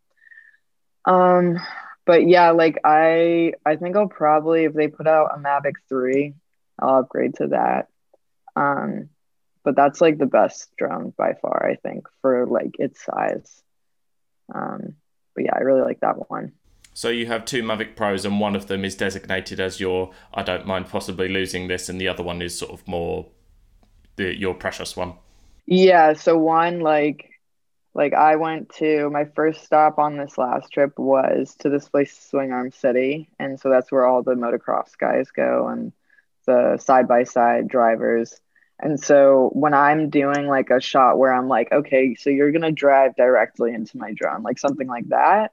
[1.04, 1.58] Um,
[2.06, 6.34] but yeah, like I, I think I'll probably if they put out a Mavic three,
[6.78, 7.88] I'll upgrade to that.
[8.56, 9.10] Um,
[9.64, 13.62] but that's like the best drone by far, I think, for like its size.
[14.54, 14.94] Um,
[15.34, 16.52] but yeah, I really like that one.
[16.92, 20.42] So you have two Mavic Pros, and one of them is designated as your "I
[20.42, 23.26] don't mind possibly losing this," and the other one is sort of more
[24.16, 25.14] the your precious one.
[25.66, 26.14] Yeah.
[26.14, 27.30] So one like
[27.94, 32.16] like I went to my first stop on this last trip was to this place,
[32.30, 35.92] Swing Arm City, and so that's where all the motocross guys go and
[36.46, 38.40] the side by side drivers.
[38.82, 42.72] And so when I'm doing like a shot where I'm like, okay, so you're gonna
[42.72, 45.52] drive directly into my drone, like something like that,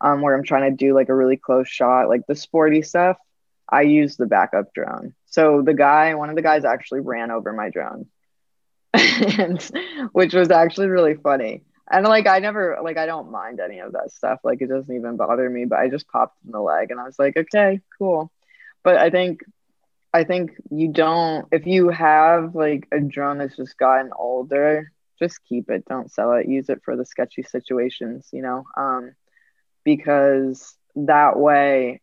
[0.00, 3.16] um, where I'm trying to do like a really close shot, like the sporty stuff,
[3.68, 5.14] I use the backup drone.
[5.26, 8.06] So the guy, one of the guys actually ran over my drone,
[8.92, 9.62] and,
[10.12, 11.62] which was actually really funny.
[11.90, 14.40] And like I never like I don't mind any of that stuff.
[14.44, 17.04] Like it doesn't even bother me, but I just popped in the leg and I
[17.04, 18.30] was like, okay, cool.
[18.82, 19.40] But I think
[20.16, 25.44] I think you don't if you have like a drone that's just gotten older, just
[25.44, 25.84] keep it.
[25.84, 26.48] Don't sell it.
[26.48, 28.64] Use it for the sketchy situations, you know.
[28.78, 29.14] Um
[29.84, 32.00] because that way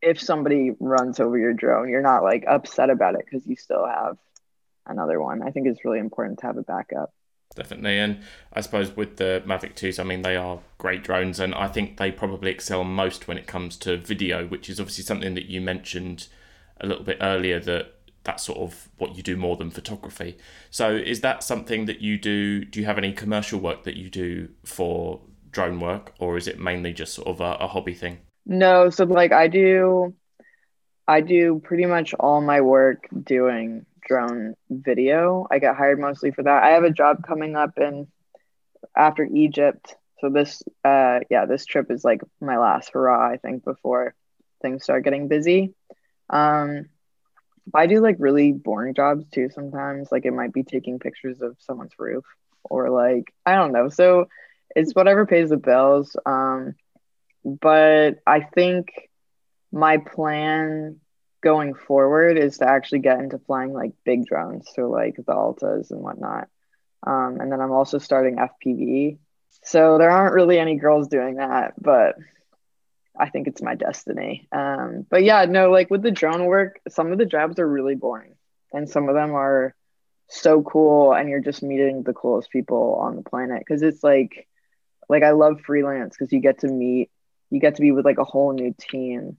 [0.00, 3.86] if somebody runs over your drone, you're not like upset about it because you still
[3.86, 4.18] have
[4.86, 5.42] another one.
[5.42, 7.12] I think it's really important to have a backup.
[7.56, 8.20] Definitely, and
[8.52, 11.98] I suppose with the Mavic 2s, I mean, they are great drones, and I think
[11.98, 15.60] they probably excel most when it comes to video, which is obviously something that you
[15.60, 16.28] mentioned
[16.82, 20.38] a little bit earlier that that's sort of what you do more than photography.
[20.70, 22.64] So is that something that you do?
[22.64, 26.58] Do you have any commercial work that you do for drone work, or is it
[26.58, 28.18] mainly just sort of a, a hobby thing?
[28.46, 30.14] No, so like I do,
[31.06, 35.46] I do pretty much all my work doing drone video.
[35.50, 36.62] I get hired mostly for that.
[36.62, 38.08] I have a job coming up in
[38.96, 39.94] after Egypt.
[40.20, 44.14] So this, uh, yeah, this trip is like my last hurrah, I think, before
[44.60, 45.74] things start getting busy.
[46.32, 46.86] Um,
[47.74, 50.10] I do like really boring jobs too sometimes.
[50.10, 52.24] Like it might be taking pictures of someone's roof
[52.64, 53.88] or like I don't know.
[53.88, 54.26] So
[54.74, 56.16] it's whatever pays the bills.
[56.26, 56.74] Um,
[57.44, 58.88] but I think
[59.72, 61.00] my plan
[61.42, 65.90] going forward is to actually get into flying like big drones, so like the Altas
[65.90, 66.48] and whatnot.
[67.04, 69.18] Um, and then I'm also starting FPV.
[69.64, 72.16] So there aren't really any girls doing that, but
[73.22, 74.48] I think it's my destiny.
[74.50, 77.94] Um, but yeah, no, like with the drone work, some of the jobs are really
[77.94, 78.34] boring,
[78.72, 79.76] and some of them are
[80.26, 84.48] so cool, and you're just meeting the coolest people on the planet because it's like,
[85.08, 87.10] like I love freelance because you get to meet,
[87.48, 89.38] you get to be with like a whole new team,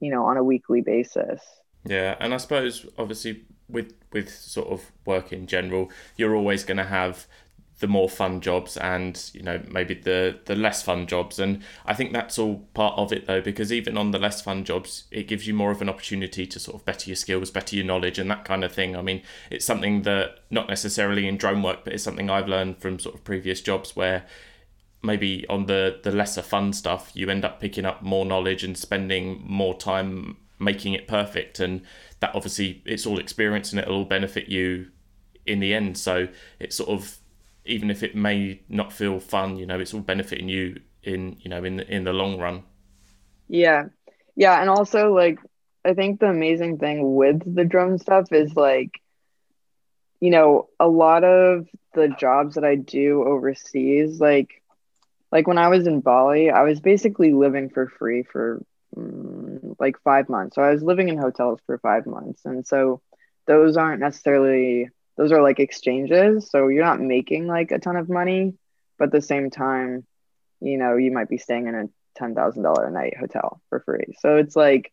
[0.00, 1.42] you know, on a weekly basis.
[1.84, 6.78] Yeah, and I suppose obviously with with sort of work in general, you're always going
[6.78, 7.26] to have
[7.82, 11.38] the more fun jobs and you know maybe the the less fun jobs.
[11.38, 14.64] And i think that's all part of it though because even on the less fun
[14.64, 17.76] jobs it gives you more of an opportunity to sort of better your skills better
[17.76, 18.96] your knowledge and that kind of thing.
[18.96, 22.78] I mean it's something that not necessarily in drone work but it's something i've learned
[22.78, 24.24] from sort of previous jobs where
[25.02, 28.78] maybe on the the lesser fun stuff you end up picking up more knowledge and
[28.78, 31.60] spending more time making it perfect.
[31.60, 31.82] And
[32.20, 34.88] that obviously it's all experience and it'll all benefit you
[35.44, 35.98] in the end.
[35.98, 37.18] So it's sort of
[37.64, 41.50] even if it may not feel fun, you know, it's all benefiting you in, you
[41.50, 42.62] know, in the, in the long run.
[43.48, 43.84] Yeah.
[44.34, 45.38] Yeah, and also like
[45.84, 48.90] I think the amazing thing with the drone stuff is like
[50.20, 54.62] you know, a lot of the jobs that I do overseas like
[55.32, 58.62] like when I was in Bali, I was basically living for free for
[58.96, 60.54] mm, like 5 months.
[60.54, 62.44] So I was living in hotels for 5 months.
[62.44, 63.00] And so
[63.46, 68.08] those aren't necessarily those are like exchanges so you're not making like a ton of
[68.08, 68.54] money
[68.98, 70.06] but at the same time
[70.60, 74.14] you know you might be staying in a $10,000 a night hotel for free.
[74.20, 74.92] So it's like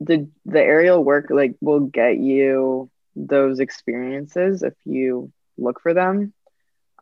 [0.00, 6.32] the the aerial work like will get you those experiences if you look for them.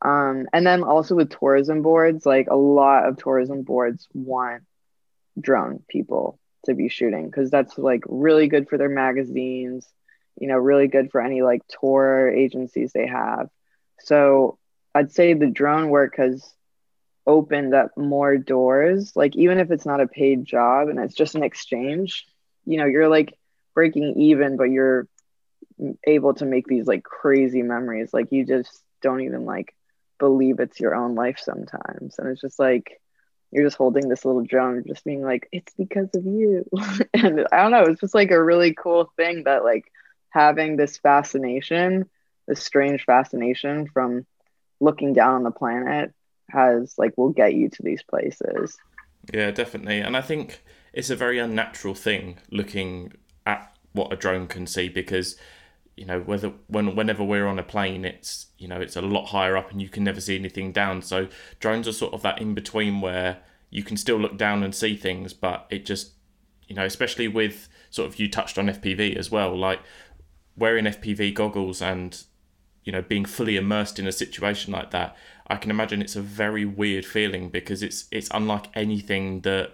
[0.03, 4.64] Um, and then also with tourism boards like a lot of tourism boards want
[5.41, 9.89] drone people to be shooting because that's like really good for their magazines
[10.41, 13.49] you know, really good for any like tour agencies they have.
[14.01, 14.59] So
[14.95, 16.45] I'd say the drone work has
[17.26, 19.12] opened up more doors.
[19.14, 22.26] Like even if it's not a paid job and it's just an exchange,
[22.64, 23.35] you know, you're like
[23.74, 25.09] breaking even, but you're
[26.07, 28.12] able to make these like crazy memories.
[28.12, 29.74] Like you just don't even like
[30.18, 32.18] believe it's your own life sometimes.
[32.18, 33.01] And it's just like
[33.51, 36.64] you're just holding this little drone, just being like, it's because of you.
[37.14, 39.85] and I don't know, it's just like a really cool thing that like
[40.33, 42.09] having this fascination,
[42.49, 44.26] this strange fascination from
[44.80, 46.12] looking down on the planet
[46.51, 48.76] has like will get you to these places.
[49.33, 50.01] Yeah, definitely.
[50.01, 50.62] And I think
[50.93, 53.12] it's a very unnatural thing looking
[53.47, 55.37] at what a drone can see because
[55.97, 59.26] you know whether when whenever we're on a plane it's you know it's a lot
[59.26, 61.28] higher up and you can never see anything down so
[61.61, 64.97] drones are sort of that in between where you can still look down and see
[64.97, 66.12] things but it just
[66.66, 69.80] you know especially with sort of you touched on FPV as well like
[70.57, 72.24] wearing FPV goggles and
[72.84, 76.22] you know being fully immersed in a situation like that I can imagine it's a
[76.22, 79.72] very weird feeling because it's it's unlike anything that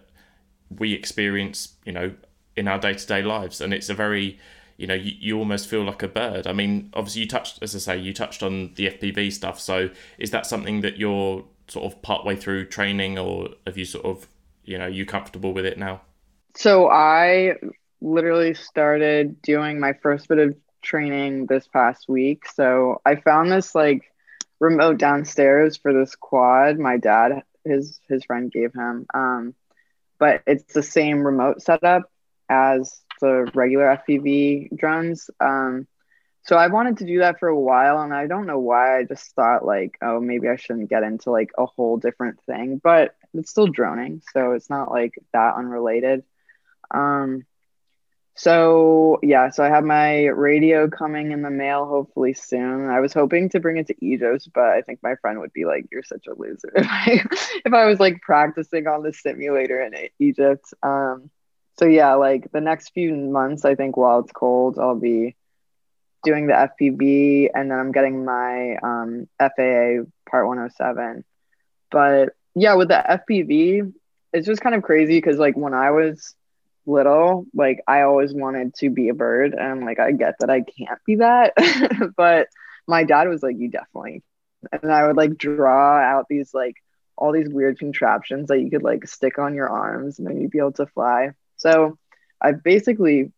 [0.70, 2.14] we experience you know
[2.56, 4.38] in our day-to-day lives and it's a very
[4.78, 6.46] you know, you, you almost feel like a bird.
[6.46, 9.60] I mean, obviously, you touched, as I say, you touched on the FPV stuff.
[9.60, 14.06] So, is that something that you're sort of partway through training, or have you sort
[14.06, 14.28] of,
[14.64, 16.02] you know, you comfortable with it now?
[16.56, 17.54] So, I
[18.00, 20.56] literally started doing my first bit of
[20.88, 22.48] training this past week.
[22.48, 24.02] So, I found this like
[24.60, 26.78] remote downstairs for this quad.
[26.78, 29.06] My dad, his his friend gave him.
[29.14, 29.54] Um,
[30.18, 32.10] but it's the same remote setup
[32.48, 35.30] as the regular FPV drones.
[35.40, 35.86] Um,
[36.44, 38.98] so I wanted to do that for a while, and I don't know why.
[38.98, 42.80] I just thought like, oh, maybe I shouldn't get into like a whole different thing,
[42.82, 46.24] but it's still droning, so it's not like that unrelated.
[46.90, 47.44] Um,
[48.38, 52.88] so yeah, so I have my radio coming in the mail hopefully soon.
[52.88, 55.64] I was hoping to bring it to Egypt, but I think my friend would be
[55.64, 57.24] like, "You're such a loser," if I,
[57.66, 60.72] if I was like practicing on the simulator in Egypt.
[60.84, 61.30] Um,
[61.78, 65.36] so yeah, like the next few months, I think while it's cold, I'll be
[66.24, 71.24] doing the FPV and then I'm getting my um, FAA Part 107.
[71.90, 73.92] But yeah, with the FPV,
[74.32, 76.34] it's just kind of crazy because like when I was
[76.88, 80.62] little, like I always wanted to be a bird, and like I get that I
[80.62, 81.54] can't be that,
[82.16, 82.48] but
[82.86, 84.22] my dad was like, "You definitely,"
[84.72, 86.76] and I would like draw out these like
[87.16, 90.50] all these weird contraptions that you could like stick on your arms, and then you'd
[90.50, 91.32] be able to fly.
[91.56, 91.98] So
[92.40, 93.32] I've basically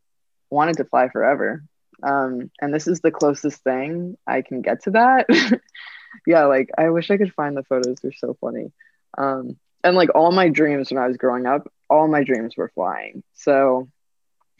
[0.50, 1.64] wanted to fly forever.
[2.02, 5.26] Um, and this is the closest thing I can get to that.
[6.26, 7.98] yeah, like I wish I could find the photos.
[8.00, 8.72] They're so funny.
[9.16, 12.70] Um, and like all my dreams when I was growing up, all my dreams were
[12.74, 13.22] flying.
[13.34, 13.88] So,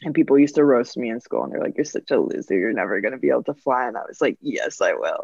[0.03, 2.57] and people used to roast me in school and they're like, you're such a loser.
[2.57, 3.87] You're never going to be able to fly.
[3.87, 5.21] And I was like, yes, I will.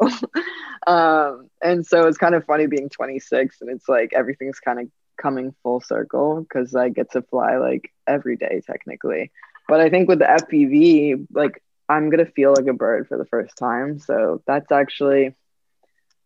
[0.86, 4.88] um, and so it's kind of funny being 26 and it's like everything's kind of
[5.20, 9.30] coming full circle because I get to fly like every day technically.
[9.68, 13.26] But I think with the FPV, like I'm gonna feel like a bird for the
[13.26, 13.98] first time.
[13.98, 15.34] So that's actually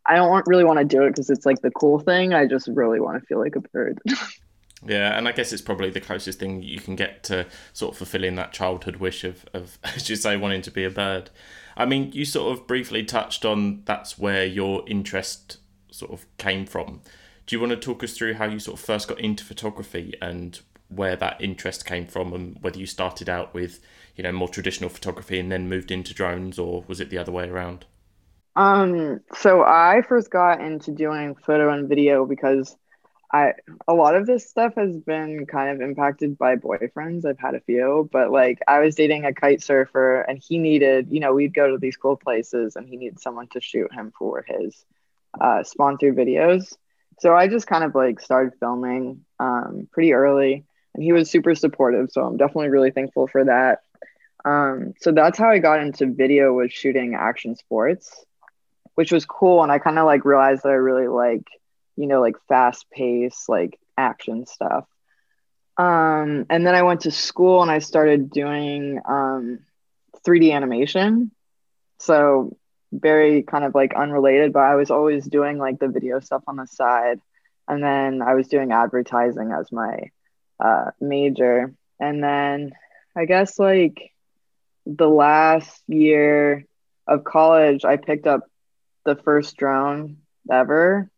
[0.06, 2.34] I don't want, really want to do it because it's like the cool thing.
[2.34, 4.00] I just really want to feel like a bird.
[4.84, 7.98] yeah, and I guess it's probably the closest thing you can get to sort of
[7.98, 11.30] fulfilling that childhood wish of, of as you say, wanting to be a bird.
[11.76, 15.58] I mean, you sort of briefly touched on that's where your interest
[15.90, 17.00] sort of came from.
[17.46, 20.14] Do you want to talk us through how you sort of first got into photography
[20.20, 23.80] and where that interest came from, and whether you started out with
[24.16, 27.32] you know more traditional photography and then moved into drones, or was it the other
[27.32, 27.86] way around?
[28.54, 32.76] Um, so I first got into doing photo and video because
[33.32, 33.54] I
[33.88, 37.24] a lot of this stuff has been kind of impacted by boyfriends.
[37.24, 41.08] I've had a few, but like I was dating a kite surfer and he needed,
[41.10, 44.12] you know, we'd go to these cool places and he needed someone to shoot him
[44.18, 44.84] for his
[45.40, 46.76] uh, sponsored videos.
[47.20, 50.64] So I just kind of like started filming um, pretty early,
[50.94, 52.10] and he was super supportive.
[52.10, 53.80] So I'm definitely really thankful for that.
[54.44, 58.24] Um, so that's how I got into video was shooting action sports,
[58.94, 59.62] which was cool.
[59.62, 61.46] And I kind of like realized that I really like,
[61.96, 64.86] you know, like fast pace, like action stuff.
[65.76, 69.60] Um, and then I went to school and I started doing um,
[70.26, 71.30] 3D animation.
[71.98, 72.56] So
[72.92, 76.56] very kind of like unrelated, but I was always doing like the video stuff on
[76.56, 77.20] the side.
[77.68, 80.10] And then I was doing advertising as my
[80.60, 81.74] uh, major.
[81.98, 82.72] And then
[83.16, 84.12] I guess like
[84.84, 86.66] the last year
[87.06, 88.42] of college, I picked up
[89.04, 90.18] the first drone
[90.50, 91.10] ever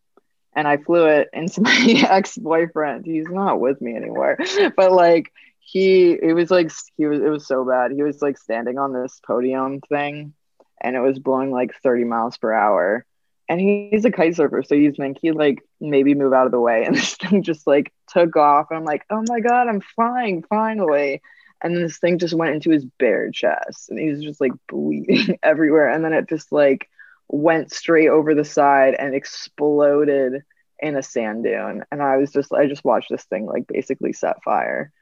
[0.55, 3.05] and I flew it into my ex boyfriend.
[3.07, 4.38] He's not with me anymore,
[4.76, 7.92] but like he, it was like, he was, it was so bad.
[7.92, 10.34] He was like standing on this podium thing
[10.80, 13.05] and it was blowing like 30 miles per hour.
[13.48, 16.61] And he's a kite surfer, so you think he'd like maybe move out of the
[16.61, 16.84] way.
[16.86, 18.68] And this thing just like took off.
[18.70, 21.20] And I'm like, oh my God, I'm flying finally.
[21.62, 25.88] And this thing just went into his bare chest and he's just like bleeding everywhere.
[25.88, 26.88] And then it just like
[27.35, 30.45] went straight over the side and exploded
[30.78, 34.12] in a sand dune and I was just I just watched this thing like basically
[34.12, 34.93] set fire.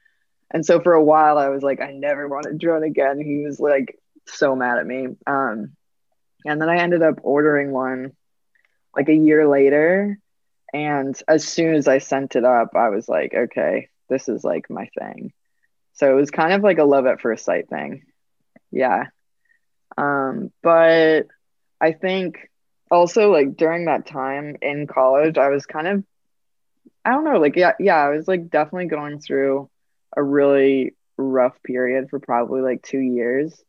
[0.49, 3.19] And so for a while I was like I never want to drone again.
[3.19, 5.09] He was like so mad at me.
[5.27, 5.75] Um
[6.43, 8.13] and then I ended up ordering one
[8.95, 10.17] like a year later
[10.73, 14.71] and as soon as I sent it up I was like okay, this is like
[14.71, 15.33] my thing.
[15.93, 18.05] So it was kind of like a love at first sight thing.
[18.71, 19.05] Yeah.
[19.99, 21.27] Um but
[21.83, 22.49] I think
[22.89, 26.03] also like during that time in college, I was kind of
[27.03, 29.69] I don't know, like yeah, yeah, I was like definitely going through
[30.15, 33.61] a really rough period for probably like 2 years.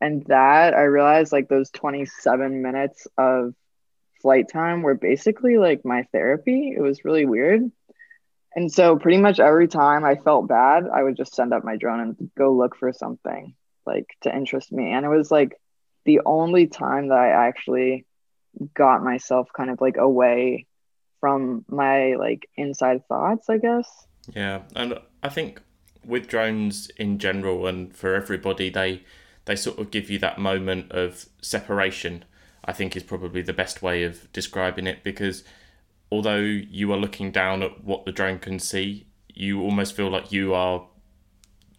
[0.00, 3.54] And that I realized like those 27 minutes of
[4.22, 6.72] flight time were basically like my therapy.
[6.74, 7.70] It was really weird.
[8.56, 11.76] And so pretty much every time I felt bad, I would just send up my
[11.76, 13.54] drone and go look for something
[13.84, 14.92] like to interest me.
[14.92, 15.52] And it was like
[16.08, 18.06] the only time that I actually
[18.72, 20.66] got myself kind of like away
[21.20, 24.06] from my like inside thoughts, I guess.
[24.34, 25.60] Yeah, and I think
[26.02, 29.02] with drones in general and for everybody, they
[29.44, 32.24] they sort of give you that moment of separation.
[32.64, 35.44] I think is probably the best way of describing it because
[36.10, 40.32] although you are looking down at what the drone can see, you almost feel like
[40.32, 40.86] you are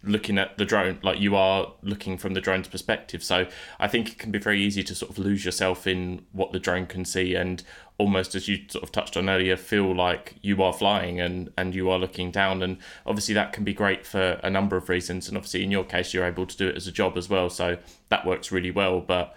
[0.02, 3.22] looking at the drone like you are looking from the drone's perspective.
[3.22, 3.46] So
[3.78, 6.58] i think it can be very easy to sort of lose yourself in what the
[6.58, 7.34] drone can see.
[7.34, 7.62] And
[7.98, 11.74] almost as you sort of touched on earlier feel like you are flying and and
[11.74, 12.62] you are looking down.
[12.62, 15.28] And obviously that can be great for a number of reasons.
[15.28, 17.50] And obviously in your case you're able to do it as a job as well.
[17.50, 17.78] So
[18.08, 19.00] that works really well.
[19.00, 19.36] But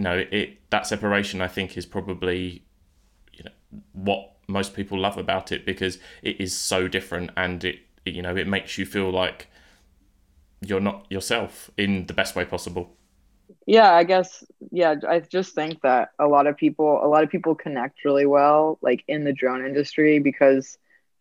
[0.00, 2.64] you know it that separation i think is probably
[3.34, 3.50] you know
[3.92, 8.34] what most people love about it because it is so different and it you know
[8.34, 9.49] it makes you feel like
[10.60, 12.96] you're not yourself in the best way possible.
[13.66, 17.30] Yeah i guess yeah i just think that a lot of people a lot of
[17.30, 20.78] people connect really well like in the drone industry because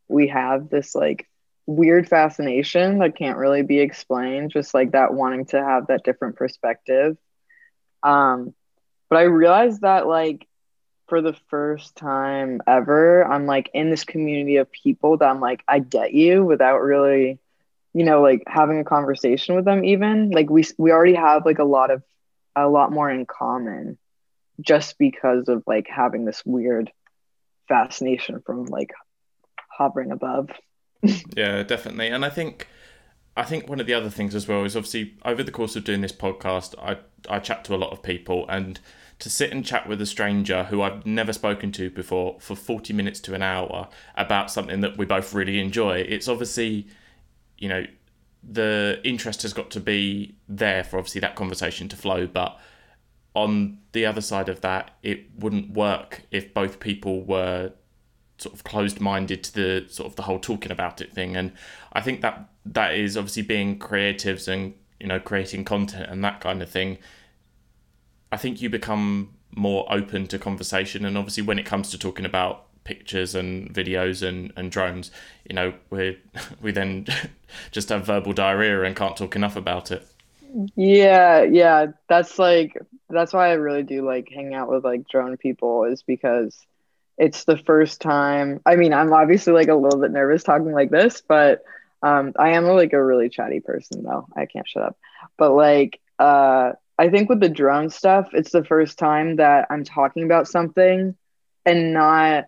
[0.07, 1.27] we have this like
[1.65, 6.35] weird fascination that can't really be explained just like that wanting to have that different
[6.35, 7.17] perspective.
[8.03, 8.53] Um
[9.09, 10.47] but i realized that like
[11.07, 15.63] for the first time ever i'm like in this community of people that i'm like
[15.67, 17.39] i get you without really
[17.93, 21.59] you know like having a conversation with them even like we we already have like
[21.59, 22.03] a lot of
[22.55, 23.97] a lot more in common
[24.61, 26.91] just because of like having this weird
[27.67, 28.91] fascination from like
[29.69, 30.49] hovering above
[31.35, 32.67] yeah definitely and i think
[33.37, 35.83] i think one of the other things as well is obviously over the course of
[35.83, 36.97] doing this podcast i
[37.29, 38.79] i chat to a lot of people and
[39.19, 42.93] to sit and chat with a stranger who I've never spoken to before for 40
[42.93, 45.97] minutes to an hour about something that we both really enjoy.
[45.97, 46.87] It's obviously
[47.59, 47.85] you know,
[48.43, 52.25] the interest has got to be there for obviously that conversation to flow.
[52.25, 52.57] But
[53.35, 57.73] on the other side of that, it wouldn't work if both people were
[58.37, 61.35] sort of closed minded to the sort of the whole talking about it thing.
[61.35, 61.51] And
[61.93, 66.39] I think that that is obviously being creatives and you know creating content and that
[66.39, 66.97] kind of thing.
[68.31, 72.25] I think you become more open to conversation, and obviously when it comes to talking
[72.25, 75.11] about pictures and videos and, and drones,
[75.47, 76.17] you know, we
[76.61, 77.05] we then
[77.71, 80.05] just have verbal diarrhea and can't talk enough about it.
[80.75, 82.75] Yeah, yeah, that's like
[83.09, 86.65] that's why I really do like hang out with like drone people is because
[87.17, 88.61] it's the first time.
[88.65, 91.63] I mean, I'm obviously like a little bit nervous talking like this, but
[92.01, 94.25] um, I am like a really chatty person though.
[94.35, 94.97] I can't shut up.
[95.37, 99.83] But like, uh, I think with the drone stuff, it's the first time that I'm
[99.83, 101.15] talking about something
[101.65, 102.45] and not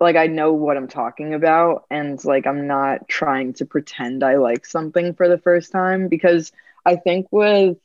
[0.00, 4.36] like I know what I'm talking about and like I'm not trying to pretend I
[4.36, 6.52] like something for the first time because
[6.84, 7.78] I think with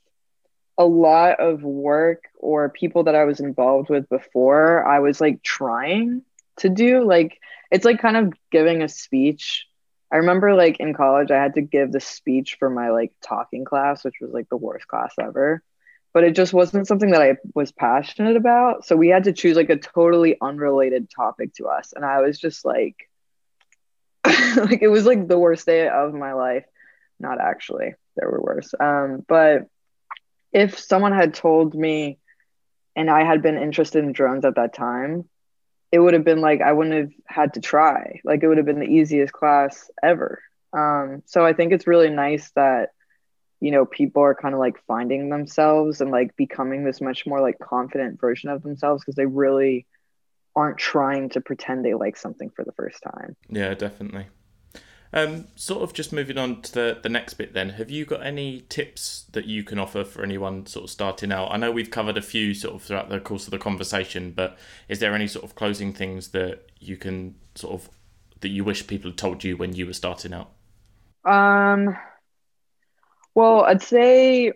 [0.78, 5.42] a lot of work or people that I was involved with before, I was like
[5.44, 6.24] trying
[6.58, 7.38] to do like
[7.72, 9.68] it's like kind of giving a speech.
[10.12, 13.64] I remember like in college I had to give the speech for my like talking
[13.64, 15.64] class, which was like the worst class ever
[16.14, 18.86] but it just wasn't something that I was passionate about.
[18.86, 21.94] So we had to choose like a totally unrelated topic to us.
[21.96, 23.10] And I was just like,
[24.26, 26.66] like it was like the worst day of my life.
[27.20, 28.74] Not actually, there were worse.
[28.80, 29.68] Um, but
[30.52, 32.18] if someone had told me
[32.96, 35.30] and I had been interested in drones at that time,
[35.92, 38.20] it would have been like I wouldn't have had to try.
[38.26, 40.42] Like it would have been the easiest class ever.
[40.74, 42.90] Um, so I think it's really nice that
[43.62, 47.42] you know people are kind of like finding themselves and like becoming this much more
[47.42, 49.88] like confident version of themselves because they really
[50.56, 54.28] aren't trying to pretend they like something for the first time yeah definitely
[55.14, 58.26] Um, sort of just moving on to the, the next bit then, have you got
[58.26, 61.52] any tips that you can offer for anyone sort of starting out?
[61.52, 64.58] I know we've covered a few sort of throughout the course of the conversation, but
[64.90, 67.90] is there any sort of closing things that you can sort of
[68.42, 70.52] that you wish people had told you when you were starting out?
[71.24, 71.96] Um,
[73.36, 74.54] well, I'd say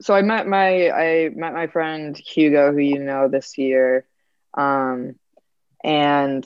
[0.00, 4.06] so I met my I met my friend Hugo, who you know this year,
[4.54, 5.16] um,
[5.84, 6.44] and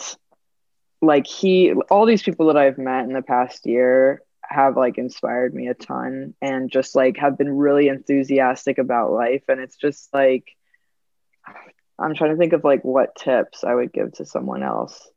[1.01, 5.55] like he all these people that I've met in the past year have like inspired
[5.55, 10.13] me a ton and just like have been really enthusiastic about life and it's just
[10.13, 10.45] like
[11.99, 15.09] I'm trying to think of like what tips I would give to someone else.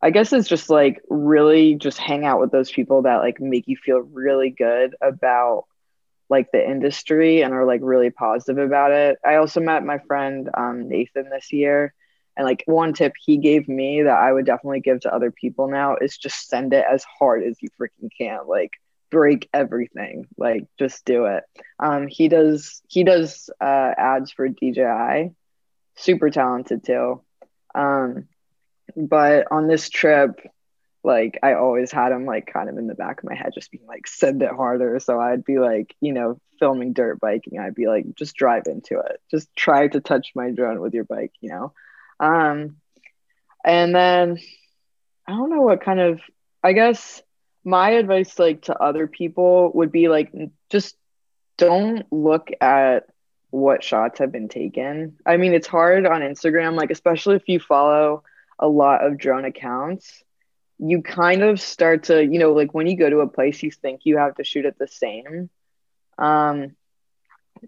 [0.00, 3.66] I guess it's just like really just hang out with those people that like make
[3.66, 5.64] you feel really good about
[6.30, 9.18] like the industry and are like really positive about it.
[9.24, 11.94] I also met my friend um, Nathan this year
[12.36, 15.68] and like one tip he gave me that I would definitely give to other people
[15.68, 18.40] now is just send it as hard as you freaking can.
[18.46, 18.72] Like
[19.10, 20.28] break everything.
[20.36, 21.42] Like just do it.
[21.80, 25.32] Um, he does he does uh, ads for DJI.
[25.96, 27.22] Super talented too.
[27.74, 28.28] Um,
[28.98, 30.40] but on this trip,
[31.04, 33.70] like I always had him like kind of in the back of my head, just
[33.70, 34.98] being like, send it harder.
[34.98, 37.58] So I'd be like, you know, filming dirt biking.
[37.58, 39.20] I'd be like, just drive into it.
[39.30, 41.72] Just try to touch my drone with your bike, you know?
[42.18, 42.76] Um,
[43.64, 44.38] and then
[45.26, 46.20] I don't know what kind of,
[46.64, 47.22] I guess
[47.64, 50.32] my advice like to other people would be like,
[50.70, 50.96] just
[51.56, 53.04] don't look at
[53.50, 55.16] what shots have been taken.
[55.24, 58.24] I mean, it's hard on Instagram, like, especially if you follow
[58.58, 60.22] a lot of drone accounts,
[60.78, 63.70] you kind of start to, you know, like when you go to a place, you
[63.70, 65.50] think you have to shoot it the same.
[66.18, 66.76] Um,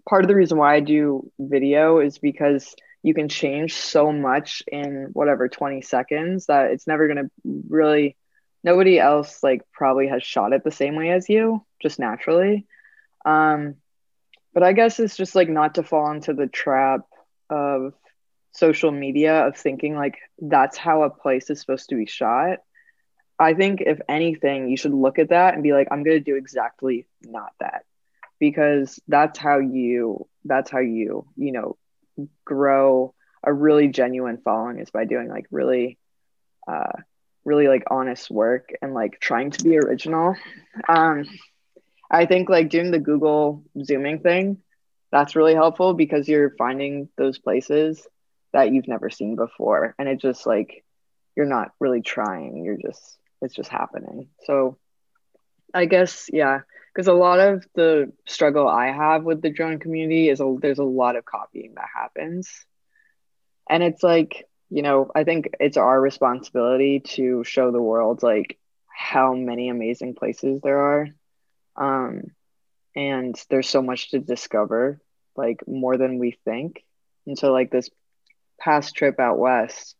[0.07, 4.63] part of the reason why I do video is because you can change so much
[4.71, 7.31] in whatever 20 seconds that it's never going to
[7.69, 8.15] really
[8.63, 12.67] nobody else like probably has shot it the same way as you just naturally
[13.25, 13.75] um
[14.53, 17.01] but i guess it's just like not to fall into the trap
[17.49, 17.93] of
[18.51, 22.59] social media of thinking like that's how a place is supposed to be shot
[23.39, 26.35] i think if anything you should look at that and be like i'm to do
[26.35, 27.83] exactly not that.
[28.39, 31.77] Because that's how you that's how you you know
[32.45, 35.97] grow a really genuine following is by doing like really
[36.67, 36.91] uh
[37.45, 40.35] really like honest work and like trying to be original.
[40.87, 41.25] Um
[42.11, 44.57] i think like doing the google zooming thing
[45.11, 48.07] that's really helpful because you're finding those places
[48.53, 50.83] that you've never seen before and it just like
[51.35, 54.77] you're not really trying you're just it's just happening so
[55.73, 56.61] i guess yeah
[56.93, 60.79] because a lot of the struggle I have with the drone community is a, there's
[60.79, 62.49] a lot of copying that happens.
[63.69, 68.57] And it's like, you know, I think it's our responsibility to show the world like
[68.87, 71.07] how many amazing places there are.
[71.77, 72.23] Um,
[72.95, 74.99] and there's so much to discover,
[75.37, 76.83] like more than we think.
[77.25, 77.89] And so, like, this
[78.63, 79.95] past trip out west,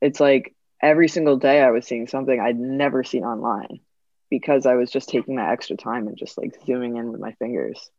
[0.00, 3.80] it's like every single day I was seeing something I'd never seen online
[4.30, 7.32] because I was just taking that extra time and just like zooming in with my
[7.32, 7.90] fingers.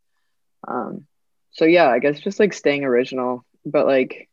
[0.67, 1.07] Um,
[1.51, 4.29] so yeah, I guess just like staying original, but like,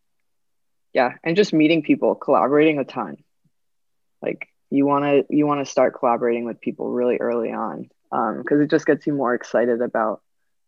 [0.93, 3.17] yeah, and just meeting people, collaborating a ton.
[4.21, 8.57] Like you want to you want to start collaborating with people really early on because
[8.59, 10.21] um, it just gets you more excited about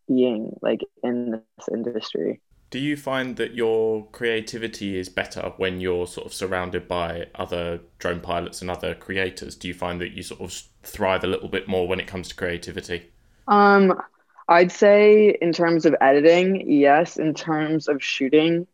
[0.09, 2.41] being like in this industry.
[2.71, 7.81] Do you find that your creativity is better when you're sort of surrounded by other
[7.99, 9.55] drone pilots and other creators?
[9.55, 10.53] Do you find that you sort of
[10.83, 13.11] thrive a little bit more when it comes to creativity?
[13.47, 14.01] Um,
[14.49, 17.17] I'd say in terms of editing, yes.
[17.17, 18.67] In terms of shooting,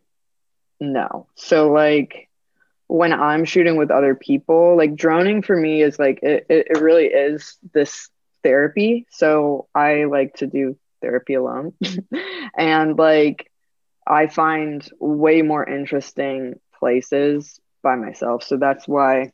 [0.79, 1.27] no.
[1.35, 2.29] So like
[2.87, 6.81] when I'm shooting with other people, like droning for me is like it, it, it
[6.81, 8.09] really is this
[8.43, 9.05] therapy.
[9.11, 11.73] So I like to do therapy alone.
[12.57, 13.50] and like
[14.11, 18.43] I find way more interesting places by myself.
[18.43, 19.31] So that's why,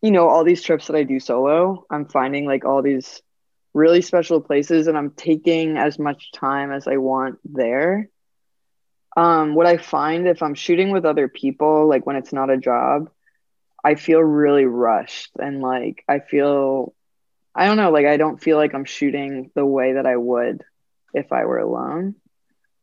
[0.00, 3.20] you know, all these trips that I do solo, I'm finding like all these
[3.74, 8.08] really special places and I'm taking as much time as I want there.
[9.16, 12.56] Um, what I find if I'm shooting with other people, like when it's not a
[12.56, 13.10] job,
[13.84, 16.94] I feel really rushed and like I feel,
[17.54, 20.64] I don't know, like I don't feel like I'm shooting the way that I would
[21.12, 22.14] if I were alone.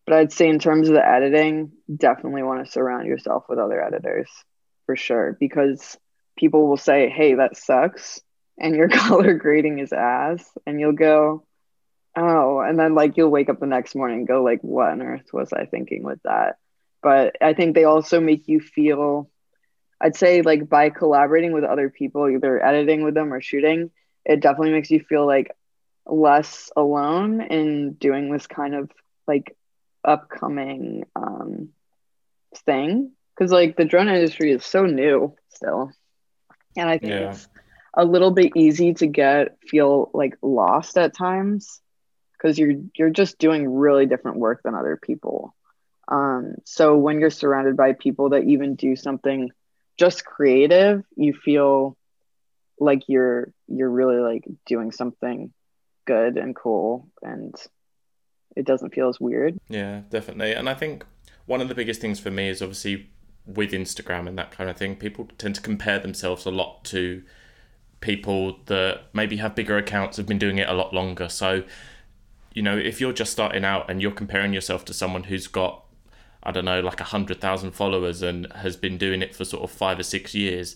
[0.05, 3.83] But I'd say in terms of the editing, definitely want to surround yourself with other
[3.83, 4.29] editors
[4.85, 5.97] for sure because
[6.37, 8.21] people will say, "Hey, that sucks,"
[8.59, 11.45] and your color grading is ass, and you'll go,
[12.15, 15.01] "Oh," and then like you'll wake up the next morning and go like, "What on
[15.01, 16.57] earth was I thinking with that?"
[17.01, 19.29] But I think they also make you feel
[20.01, 23.91] I'd say like by collaborating with other people, either editing with them or shooting,
[24.25, 25.55] it definitely makes you feel like
[26.05, 28.91] less alone in doing this kind of
[29.27, 29.55] like
[30.05, 31.69] upcoming um
[32.65, 33.11] thing.
[33.35, 35.91] Because like the drone industry is so new still.
[36.77, 37.31] And i think yeah.
[37.31, 37.47] it's
[37.97, 41.81] a little bit easy to get feel like lost at times.
[42.33, 45.55] Because you're you're just doing really different work than other people.
[46.07, 49.51] Um so when you're surrounded by people that even do something
[49.97, 51.97] just creative you feel
[52.79, 55.53] like you're you're really like doing something
[56.05, 57.55] good and cool and
[58.55, 59.59] it doesn't feel as weird.
[59.69, 60.53] Yeah, definitely.
[60.53, 61.05] And I think
[61.45, 63.09] one of the biggest things for me is obviously
[63.45, 67.23] with Instagram and that kind of thing, people tend to compare themselves a lot to
[68.01, 71.29] people that maybe have bigger accounts, have been doing it a lot longer.
[71.29, 71.63] So,
[72.53, 75.83] you know, if you're just starting out and you're comparing yourself to someone who's got,
[76.41, 79.63] I don't know, like a hundred thousand followers and has been doing it for sort
[79.63, 80.75] of five or six years,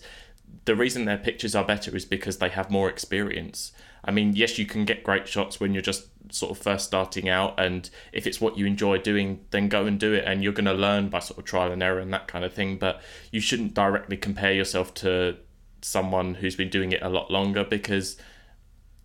[0.64, 3.72] the reason their pictures are better is because they have more experience.
[4.04, 7.28] I mean, yes, you can get great shots when you're just sort of first starting
[7.28, 10.52] out, and if it's what you enjoy doing, then go and do it, and you're
[10.52, 12.78] going to learn by sort of trial and error and that kind of thing.
[12.78, 15.36] But you shouldn't directly compare yourself to
[15.82, 18.16] someone who's been doing it a lot longer because,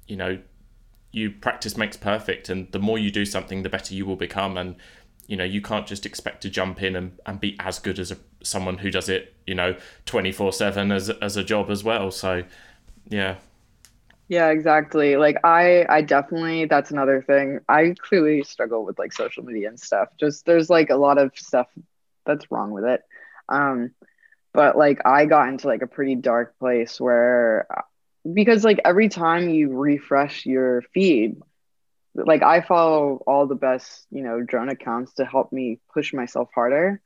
[0.07, 0.39] you know,
[1.11, 4.57] you practice makes perfect, and the more you do something, the better you will become.
[4.57, 4.75] And
[5.27, 8.11] you know, you can't just expect to jump in and, and be as good as
[8.11, 9.75] a, someone who does it, you know,
[10.05, 12.11] 24 7 as, as a job as well.
[12.11, 12.43] So,
[13.09, 13.35] yeah.
[14.27, 15.17] Yeah, exactly.
[15.17, 17.59] Like I I definitely that's another thing.
[17.69, 20.09] I clearly struggle with like social media and stuff.
[20.19, 21.67] Just there's like a lot of stuff
[22.25, 23.01] that's wrong with it.
[23.49, 23.91] Um
[24.53, 27.67] but like I got into like a pretty dark place where
[28.31, 31.37] because like every time you refresh your feed,
[32.15, 36.49] like I follow all the best, you know, drone accounts to help me push myself
[36.53, 37.01] harder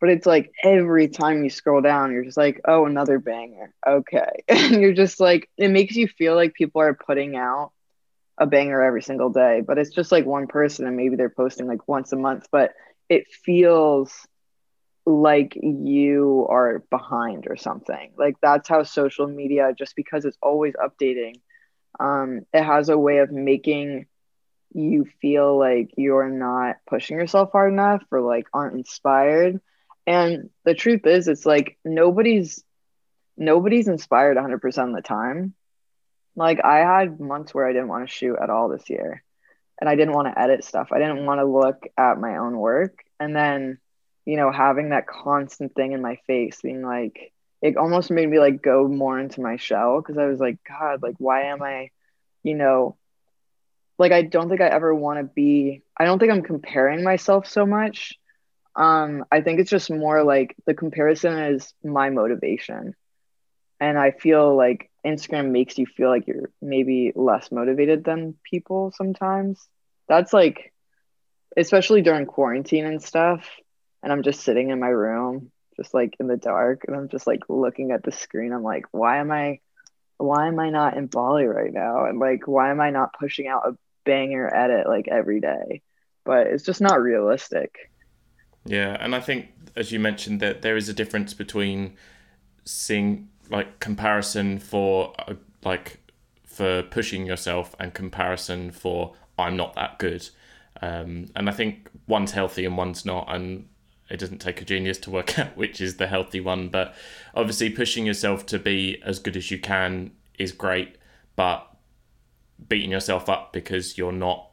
[0.00, 3.72] but it's like every time you scroll down you're just like oh another banger.
[3.86, 4.44] Okay.
[4.48, 7.72] And you're just like it makes you feel like people are putting out
[8.38, 11.66] a banger every single day but it's just like one person and maybe they're posting
[11.66, 12.72] like once a month but
[13.08, 14.26] it feels
[15.06, 18.12] like you are behind or something.
[18.16, 21.34] Like that's how social media just because it's always updating
[21.98, 24.06] um it has a way of making
[24.72, 29.60] you feel like you're not pushing yourself hard enough or like aren't inspired
[30.06, 32.62] and the truth is, it's like nobody's
[33.36, 35.54] nobody's inspired 100% of the time.
[36.36, 39.22] Like I had months where I didn't want to shoot at all this year,
[39.80, 40.88] and I didn't want to edit stuff.
[40.92, 43.78] I didn't want to look at my own work, and then
[44.24, 47.32] you know having that constant thing in my face, being like
[47.62, 51.02] it almost made me like go more into my shell because I was like, God,
[51.02, 51.90] like why am I,
[52.42, 52.96] you know,
[53.98, 55.82] like I don't think I ever want to be.
[55.96, 58.18] I don't think I'm comparing myself so much
[58.76, 62.94] um, I think it's just more like the comparison is my motivation.
[63.80, 68.92] And I feel like Instagram makes you feel like you're maybe less motivated than people
[68.94, 69.66] sometimes.
[70.08, 70.72] That's like,
[71.56, 73.48] especially during quarantine and stuff.
[74.02, 77.26] And I'm just sitting in my room, just like in the dark, and I'm just
[77.26, 78.52] like looking at the screen.
[78.52, 79.60] I'm like, why am I,
[80.18, 82.04] why am I not in Bali right now?
[82.04, 85.82] And like, why am I not pushing out a banger edit like every day?
[86.24, 87.74] But it's just not realistic.
[88.64, 91.96] Yeah, and I think as you mentioned that there is a difference between
[92.64, 95.34] seeing like comparison for uh,
[95.64, 95.98] like
[96.44, 100.28] for pushing yourself and comparison for I'm not that good.
[100.82, 103.68] Um, and I think one's healthy and one's not, and
[104.08, 106.68] it doesn't take a genius to work out which is the healthy one.
[106.68, 106.94] But
[107.34, 110.96] obviously, pushing yourself to be as good as you can is great,
[111.36, 111.66] but
[112.68, 114.50] beating yourself up because you're not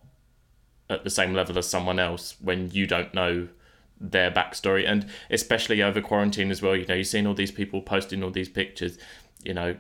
[0.90, 3.50] at the same level as someone else when you don't know
[4.00, 6.76] their backstory and especially over quarantine as well.
[6.76, 8.98] You know you've seen all these people posting all these pictures
[9.44, 9.76] you know.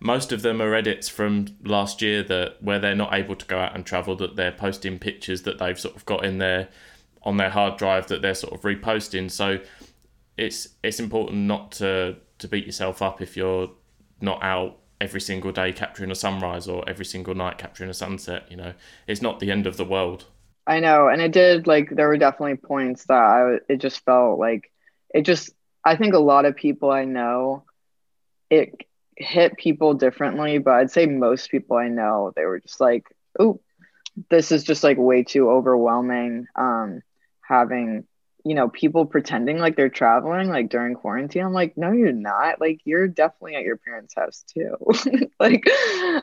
[0.00, 3.60] Most of them are edits from last year that where they're not able to go
[3.60, 6.68] out and travel that they're posting pictures that they've sort of got in their
[7.22, 9.30] on their hard drive that they're sort of reposting.
[9.30, 9.60] So
[10.36, 13.70] it's it's important not to to beat yourself up if you're
[14.20, 18.46] not out every single day capturing a sunrise or every single night capturing a sunset
[18.50, 18.74] you know.
[19.06, 20.26] It's not the end of the world
[20.66, 24.38] I know, and it did like there were definitely points that I it just felt
[24.38, 24.70] like
[25.12, 25.50] it just
[25.84, 27.64] I think a lot of people I know
[28.50, 28.74] it
[29.16, 33.04] hit people differently, but I'd say most people I know they were just like,
[33.38, 33.60] "Oh,
[34.30, 37.02] this is just like way too overwhelming." Um,
[37.40, 38.06] having
[38.44, 41.44] you know people pretending like they're traveling like during quarantine.
[41.44, 42.60] I'm like, no, you're not.
[42.60, 44.76] Like you're definitely at your parents' house too.
[45.40, 45.64] like,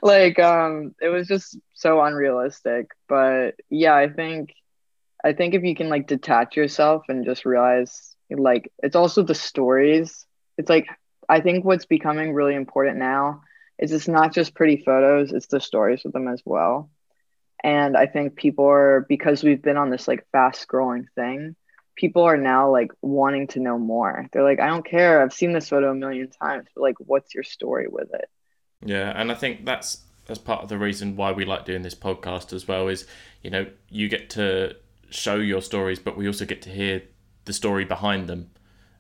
[0.02, 2.92] like um, it was just so unrealistic.
[3.08, 4.54] But yeah, I think,
[5.24, 9.34] I think if you can like detach yourself and just realize like it's also the
[9.34, 10.88] stories it's like
[11.30, 13.42] I think what's becoming really important now
[13.80, 16.90] is it's not just pretty photos, it's the stories with them as well.
[17.64, 21.56] And I think people are because we've been on this like fast scrolling thing,
[22.00, 24.26] people are now like wanting to know more.
[24.32, 27.36] They're like, I don't care, I've seen this photo a million times, but like what's
[27.36, 28.30] your story with it?
[28.86, 31.95] Yeah, and I think that's that's part of the reason why we like doing this
[31.95, 33.06] podcast as well is,
[33.43, 34.76] you know, you get to
[35.10, 37.02] show your stories, but we also get to hear
[37.45, 38.52] the story behind them.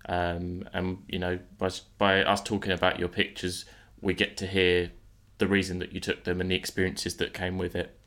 [0.07, 3.63] Um, and you know, by, by us talking about your pictures,
[4.01, 4.91] we get to hear
[5.37, 7.97] the reason that you took them and the experiences that came with it.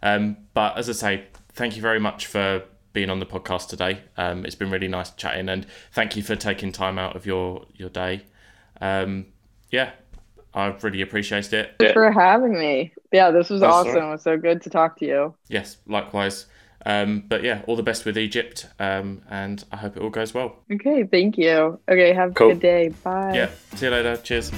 [0.00, 1.24] Um, but as I say,
[1.54, 2.62] thank you very much for
[2.98, 4.00] being on the podcast today.
[4.16, 7.64] Um, it's been really nice chatting, and thank you for taking time out of your
[7.76, 8.22] your day.
[8.80, 9.26] Um,
[9.70, 9.90] yeah,
[10.52, 11.76] I've really appreciated it.
[11.78, 12.92] Thanks for having me.
[13.12, 13.94] Yeah, this was That's awesome.
[13.94, 14.08] Right.
[14.08, 15.34] It was so good to talk to you.
[15.46, 16.46] Yes, likewise.
[16.84, 20.34] Um, but yeah, all the best with Egypt, um, and I hope it all goes
[20.34, 20.56] well.
[20.72, 21.78] Okay, thank you.
[21.88, 22.50] Okay, have cool.
[22.50, 22.88] a good day.
[23.04, 23.32] Bye.
[23.32, 24.16] Yeah, see you later.
[24.16, 24.50] Cheers.